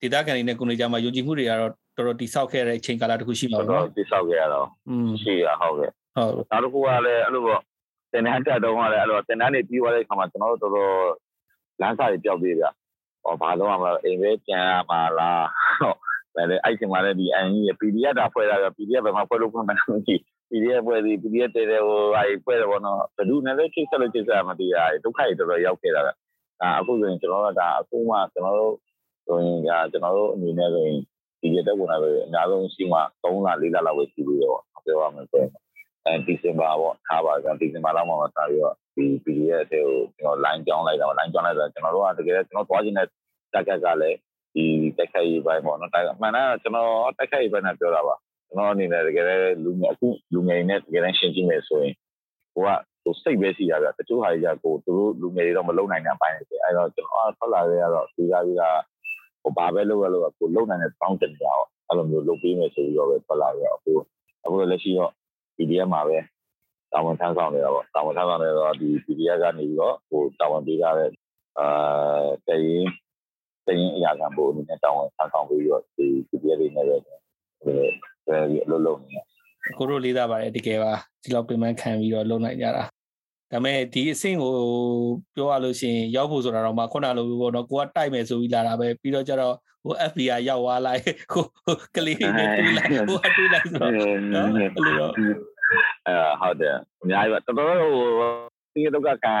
[0.00, 7.60] ဒေတာကန်တွေနဲ့ကိုနေကြမှာယုံကြည်မှုတွေကတော့တော်တော်တိဆောက်ခဲ့တဲ့အချိန်ကာလတစ်ခုရှိမှာတော်ပေါ့တော်နော်သိဆောက်ခဲ့ရတော့อืมရှိရဟုတ်ကဲ့ဟုတ်နောက်တစ်ခုကလည်းအဲ့လိုပေါ့
[8.14, 10.94] တင်တန်းတက်တော့ကလည်းအဲ့လိုတင်တန်းနေပြီးသွားတဲ့အခါမှာကျွန်တော်တို့တော်တော်
[11.80, 12.64] လမ်းစာတွေပျောက်သေးဗျ
[13.24, 15.46] ဟောဘာလို့မှမလဲအိမ်ပဲပြန်ရမှာလား
[15.80, 15.96] ဟုတ်
[16.36, 20.16] ဒါလည်းအဲ့ဒီမှာလည်းဒီအန်ကြီး PDF တာဖွဲ့တာပြ PDF ဘယ်မှာဖွဲ့လို့ဖွင့်မှန်းမသိ
[20.50, 28.74] PDF ဖွဲ့ဒီ PDF တဲတဲဟိုအဲ့ဖွဲ့တယ်ပေါ့နော်ဘယ်သူနဲ့လဲချိတ်ဆက်လို့ချိတ်ဆက်မသိရဒုက္ခတွေတော်တော်ရောက်ခဲ့တာကဒါအခုဆိုရင်ကျွန်တော်တို့ဒါအခုမှကျွန်တော်တို့
[29.26, 30.98] ဆိုရင်ဒါကျွန်တော်တို့အနေနဲ့ဆိုရင်
[31.40, 35.50] ဒီရက်တက်ဝင်လာပြီးအများဆုံးရှိမှ3လ4လလောက်ပဲရှိပြီးတော့ပြောရမယ်ဆိုရင်
[36.06, 43.08] အဲဒီဇင်ဘာပေါ့ထားပါကြဒီဇင်ဘာလောက်မှမစားပြီးတော့ဒီ PDF တွေကိုကျွန်တော် line ကြောင်းလိုက်တာ line ကြောင်းလိုက်တာကျွန်တော်တို့ကတကယ်ကျွန်တော်သွားခြင်းတဲ့
[43.54, 44.18] တက်ကက်ကလည်း
[44.54, 44.64] ဒီ
[44.98, 48.14] တက်ခိုက်ရေးပိုင်းပေါ့နော်တိုက်မှန်တာကျွန်တော်တက်ခိုက်ရေးပိုင်းနဲ့ပြောတာပါ
[48.48, 49.26] ကျွန်တော်အနေနဲ့တကယ်
[49.64, 51.94] လူငယ်အခုလူငယ်နဲ့တကယ်တမ်းရှင်းကြည့်မယ်ဆိုရင်
[52.54, 52.68] ကိုက
[53.02, 58.62] ဟိုစိတ်ပဲရှိတာဗျတချို့ဟာကြီးကကိုသူတို့လူငယ်တွေတော့မလုံနိုင်တဲ့အပိုင်းတွေအဲတော့ကျွန်တော်ဆက်လာရတော့ဒီကကြီးက
[59.42, 63.92] ဟိုဘာပဲလုပ်ရလို့ကိုလုံနိုင်တဲ့တောင်းတင်ကြတော့အဲ့လိုမျိုးလုပ်ပေးမယ်ဆိုပြီးတော့ပဲဆက်လာရအခု
[64.44, 65.12] အခုလက်ရှိတော့
[65.56, 66.16] PDF မှာပဲ
[66.92, 71.10] တာဝန်ထမ်းဆောင်နေတာပေါ့တာဝန်ထမ်းဆောင်နေတော့ဒီ PDF ကနေပြီးတော့ဟိုတာဝန်ပေးကြတဲ့
[71.58, 71.66] အာ
[72.48, 72.84] တရင်
[73.66, 77.16] တရင်အရာခံဖို့အနေနဲ့တာဝန်ထမ်းဆောင်ပြီးတော့ဒီ PDF တွေနဲ့ပဲဟို
[78.26, 79.24] အဲဒီအလုပ်လုပ်နေတယ်
[79.78, 82.84] ကိုတို့လေးသားပါတယ်တကယ်ပါဒီလောက်ပြင်ပန်းခံပြီးတော့လုံနိုင်ကြတာ
[83.54, 84.54] ဒါပေမဲ့ဒီအဆင့်ကို
[85.34, 91.44] ပြောရလို့ရှိရင်ရောက်ဖို့ဆိုတာတော့မှခုနလိုပေါ့နော်ကိုကတိုက်မယ်ဆိုပြီးလာတာပဲပြီးတော့ကျတော့ဟို FBI ရောက်သွားလိုက်ဟို
[91.96, 93.92] ကလေးနဲ့တူလိုက်ဟိုအတူလိုက်ဆိုတော့
[94.34, 98.30] နော်အဲ့လိုတော့အဲဟုတ်တယ်အများကြီးပဲတော်တော်ဟို
[98.72, 99.34] စင်းရဒုက္ခခံ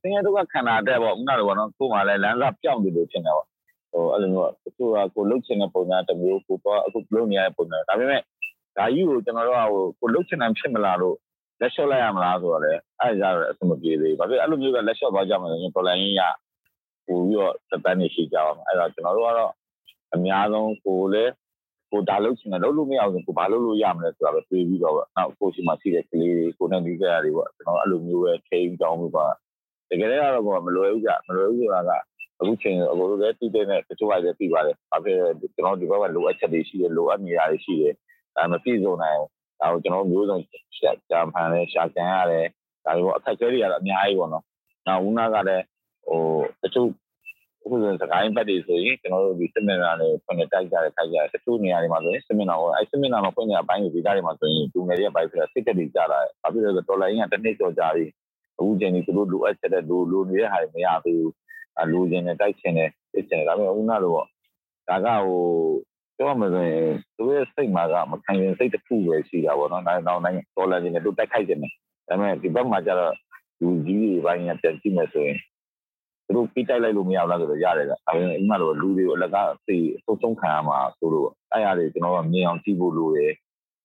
[0.00, 3.46] စင်းရဒုက္ခခံတာတဲ့ပေါ့ခုနလိုပေါ့နော်ကို့မှာလည်းလမ်းစာပြောင်းနေလို့ဖြစ်နေပေါ့
[3.92, 8.20] ဟိုအဲ့လိုမျိုးတချို့ကကိုလုတ်ချင်တဲ့ပုံစံတစ်မျိုးကိုတော့အခုလုံးနေရတဲ့ပုံစံဒါပေမဲ့
[8.76, 11.16] ဒါကြီးကိုကျွန်တော်တို့ကဟိုကိုလုတ်ချင်တယ်ဖြစ်မလားလို့
[11.60, 16.22] လက်လျှော့လိုက်ရမလားဆိုတော့လေအဲ့ဒါကြတော့အဆင်မပြေသေးဘူးဘာဖြစ်အဲ့လိုမျိုးကလက်လျှော့သွားကြမှာဆိုရင်တော်လိုင်းကြီးရ
[17.06, 19.52] ပို့ပြီးတော့စတန်းနေရှိကြအောင်အဲ့တော့ကျွန်တော်တို့ကတော့
[20.14, 21.32] အများဆုံးကိုလည်း
[21.90, 29.26] ကိုဒါလုတ်ချင်တယ်လုတ်လို့မရအောင်ကိုဘာလုတ်လို့ရမလဲဆိုတာပဲတွေးပြီးတော့ပေါ့နောက်ကိုရှိမှရှိတဲ့ကလေးတွေကိုနဲ့ဒီကြရတွေပေါ့ကျွန်တော်အဲ့လိုမျိုးပဲထိန်းကြောင်းပြီးပါ
[29.90, 31.90] တကယ်တော့ကတော့မလွယ်ဘူးကြမလွယ်ဘူးဆိုတာက
[32.40, 37.94] အခုချိန်အကိုတို့လည်းသိတဲ့နဲ့တချို့ကလည်းသိပါတယ်။ဘာဖြစ်လဲကျွန်တော်ဒီဘက်ကလိုအပ်ချက်တွေရှိတယ်လိုအပ်နေရတွေရှိတယ်။
[38.36, 39.28] ဒါမပြည့်စုံနိုင်ဘူး။
[39.60, 40.38] ဒါကိုကျွန်တော်မျိုးစုံ
[40.78, 42.46] ရှာကြံဖန်လဲရှာကြံရတယ်။
[42.84, 44.44] ဒါတွေပေါ့အခက်အခဲတွေကတော့အများကြီးပေါ့နော်။
[44.86, 45.64] နောက်ဦးနာကလည်း
[46.06, 46.20] ဟို
[46.62, 46.88] တချို့
[47.62, 58.04] အခုဆိုစကိုင်းဘက်တွေဆိုရင်ကျွန်တော်တို့ဒီစမင်နာတွေဖွင့်တိုက်ကြတယ်ခိုက်ကြတယ်တချို့နေရာတွေမှာဆိုရင်စမင်နာကိုအဲစမင်နာမှာဖွင့်နေတဲ့အပိုင်းတွေဒီသားတွေမှာဆိုရင်သူငယ်တွေအပိုင်းဆိုတော့စိတ်သက်တွေကြလာတယ်။ဘာဖြစ်လဲဆိုတော့ဒေါ်လာရင်းကတစ်နှစ်ကျော်ကြာပြီ။
[58.58, 61.32] အခုချိန်ကြီးသူတို့လိုအပ်ချက်တဲ့လိုလိုနေတဲ့ဟာတွေမရသေးဘူး။
[61.80, 64.26] အလိုချင်တယ်တိုက်ချင်တယ်သိချင်တယ်ဒါပေမဲ့ဦးနာလို့ပေါ့
[64.88, 65.40] ဒါကဟို
[66.16, 71.68] ပြောမှဆိုရင်သူရဲ့စိတ်မှာကမခံရင်စိတ်တစ်ခုပဲရှိတာပေါ့နော်နောက်နောက်နိုင်ငံဒေါ်လာတွေနဲ့သူတိုက်ခိုက်တယ်ဒါ
[72.08, 73.14] ပေမဲ့ဒီဘက်မှာကျတော့
[73.60, 75.38] လူကြီးတွေဘိုင်းကပြန်ကြည့်မယ်ဆိုရင်
[76.24, 83.32] သူတို့ပြတိုက်လိုက်လို့မရဘူးလားဆိုတော့ရတယ်ဒါပေမဲ့အမှန်တော့လူတွေကိုအလကားသိအဆုံးဆုံးခံရမှာဆိုလို့အဲ့ရတွေကျွန်တော်ကမြင်အောင်ကြည့်ဖို့လိုတယ်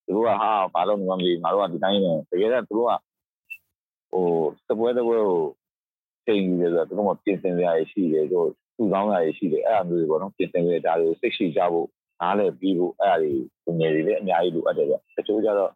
[0.06, 2.94] သူတို့ကဟာဘာလို့မမလို့ငါတို့ကဒီတိုင်းနေတကယ်တော့သူတို့က
[4.12, 4.28] ဟို
[4.67, 5.41] စပွဲတပွဲကို
[6.26, 8.39] ချိန်ယူတယ်ဆိုတော့သူတို့ကပြင်ဆင်ရရရှိတယ်သူ
[8.76, 11.88] သူကောင်းရရရှိတယ်အဲ့အမျိုးတွေပေါ့နော်ပြင်ဆင်ရတာတွေကိုစိတ်ရှိကြဖို့
[12.21, 13.31] အားလည်းပြီးဖို့အဲ့အရာတွေ
[13.79, 15.71] ငယ်တွေလည်းအများကြီးလိုအပ်တယ်ဗျတချို့ကျတော့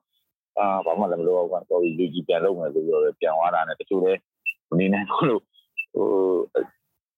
[0.57, 4.19] အာဘာမှလည်းမလုပ်ဘူးကတော့လူကြီးပြန်လုပ်မယ်ဆိုပြီးတော့ပြန်သွားတာနဲ့တချို့လည်း
[4.79, 5.41] နေနေလို့
[5.93, 6.07] ဟို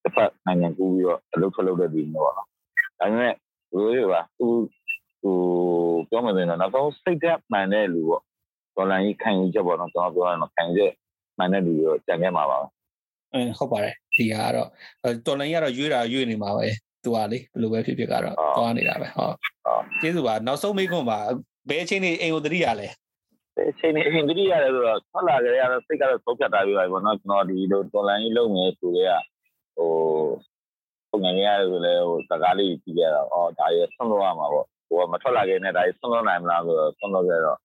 [0.03, 2.47] တစ်ဖက်နိုင်ငံကူးပြီးတော့အလုပ်ထွက်လုပ်တဲ့ဒီမျိုးပေါ့နော်
[2.99, 3.33] ဒါပေမဲ့
[3.71, 4.47] လူတွေကသူ
[5.21, 5.37] ဟို
[6.09, 8.21] ပြောမှဆိုရင်တော့နောက်ဆုံးစိတ်သက်မှန်တဲ့လူပေါ့
[8.75, 10.93] ဒေါ်လာကြီးခံယူချက်ပေါ့နော်ကျွန်တော်ပြောရအောင်ခံယူချက်
[11.37, 12.57] မှန်တဲ့လူရောကြံခဲ့မှာပါ
[13.33, 14.67] အဲဟုတ်ပါတယ်ဒီဟာကတော့
[15.25, 16.67] တော်လိုင်းကတော့ရွေးတာရွေးနေမှာပဲ
[17.03, 19.36] သူကလေဘယ်လိုပဲဖြစ်ဖြစ်ကတော့သွားနေတာပဲဟုတ်
[20.01, 21.19] ကျေးဇူးပါနောက်ဆုံးမိခွန်းပါ
[21.69, 22.88] ဘယ်အချိန်နေအိမ်ကိုတတိရလဲ
[23.71, 29.01] အချိန်နေအိမ်တတိရတယ်ဆိုတော့ထွက်လာကြရတော့စိတ်ကတော့သုံးဖြတ်တာပြီးပါဘောနော်ကျွန်တော်ဒီလိုတော်လိုင်းကြီးလုပ်နေဆိုကြ
[29.77, 29.91] ဟို
[31.10, 37.57] ပုံငယ်ရတယ်ဆိုလဲဟိုစကားလေးကြည့်ရတော့အော်ဒါရဆွန့်လို့ရမှာပေါ့ဟိုမထွက်လာခင်နဲ့ဒါရဆွန့်လို့နိုင်မလားဆိုတော့ဆွန့်လို့ကြတော့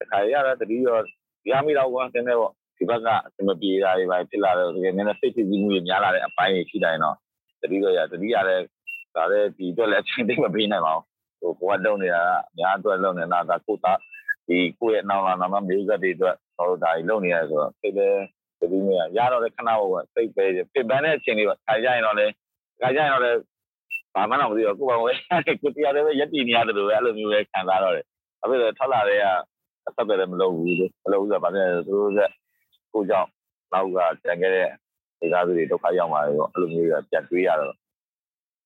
[0.00, 0.98] တခါရတော့တတိရော
[1.50, 7.16] ရမိတော့ကွာတင်းနေပေါ့ဒီဘက်ကအစမပြေတာတွေပဲဖြစ်လာတော့ဒီနည်းနည်းစိတ်ဖြစ်ပြီးမှုတွေများလာတဲ့အပိုင်းတွေရှိတိုင်းတော့
[7.60, 8.60] တတိတော့ရတတိရတဲ့
[9.16, 10.94] ဒါလည်းဒီအတွက်လည်းအချိန်သိမပေးနိုင်ပါ
[11.40, 13.98] ဘူးဟိုကိုကလုံနေတာကအများအတွက်လုံနေတာဒါကိုသား
[14.46, 18.22] ဒီကိုယ့်ရဲ့နောက်လာနောက်မှမျိုးဆက်တွေအတွက်ကျွန်တော်တို့ဒါကြီးလုံနေရဆိုတော့စိတ်လည်း
[18.60, 20.44] တတိမြရတော့လည်းခဏဟုတ်ပဲစိတ်ပဲ
[20.74, 22.32] ပြပန်းတဲ့အချိန်လေးပေါ့ခါကြရင်တော့လည်း
[22.80, 23.38] ခါကြရင်တော့လည်း
[24.14, 25.12] ဘာမှတော့မသိတော့ကိုယ်ပါဝဲ
[25.62, 28.06] ကိုတရားလည်းရက်တည်နေရတယ်လို့အဲ့လိုမျိုးပဲခံစားတော့တယ်
[28.42, 29.24] အခုတော့ထွက်လာတဲ့က
[29.86, 32.20] အဆက်ပဲလည်းမလုပ်ဘူးလေမလုပ်ဘူးဆိုတော့ဗာလဲသူတို့က
[32.92, 33.28] ကိုကြောင့်
[33.72, 34.68] နောက်ကတန်ခဲ့တဲ့
[35.20, 37.74] ဒေသသူတွေဒုက္ခရောက်มาတော့အဲ့လိုမျိုးပြန်တွေးရတော့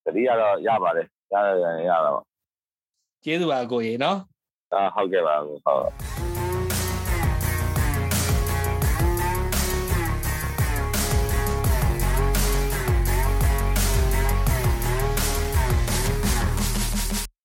[0.05, 2.21] တတိယတော့ရပါတယ်ရရရရတော့
[3.23, 4.19] ကျေးဇူးပါကိုကြီးနော်
[4.73, 6.42] အာဟုတ်ကဲ့ပါဟုတ်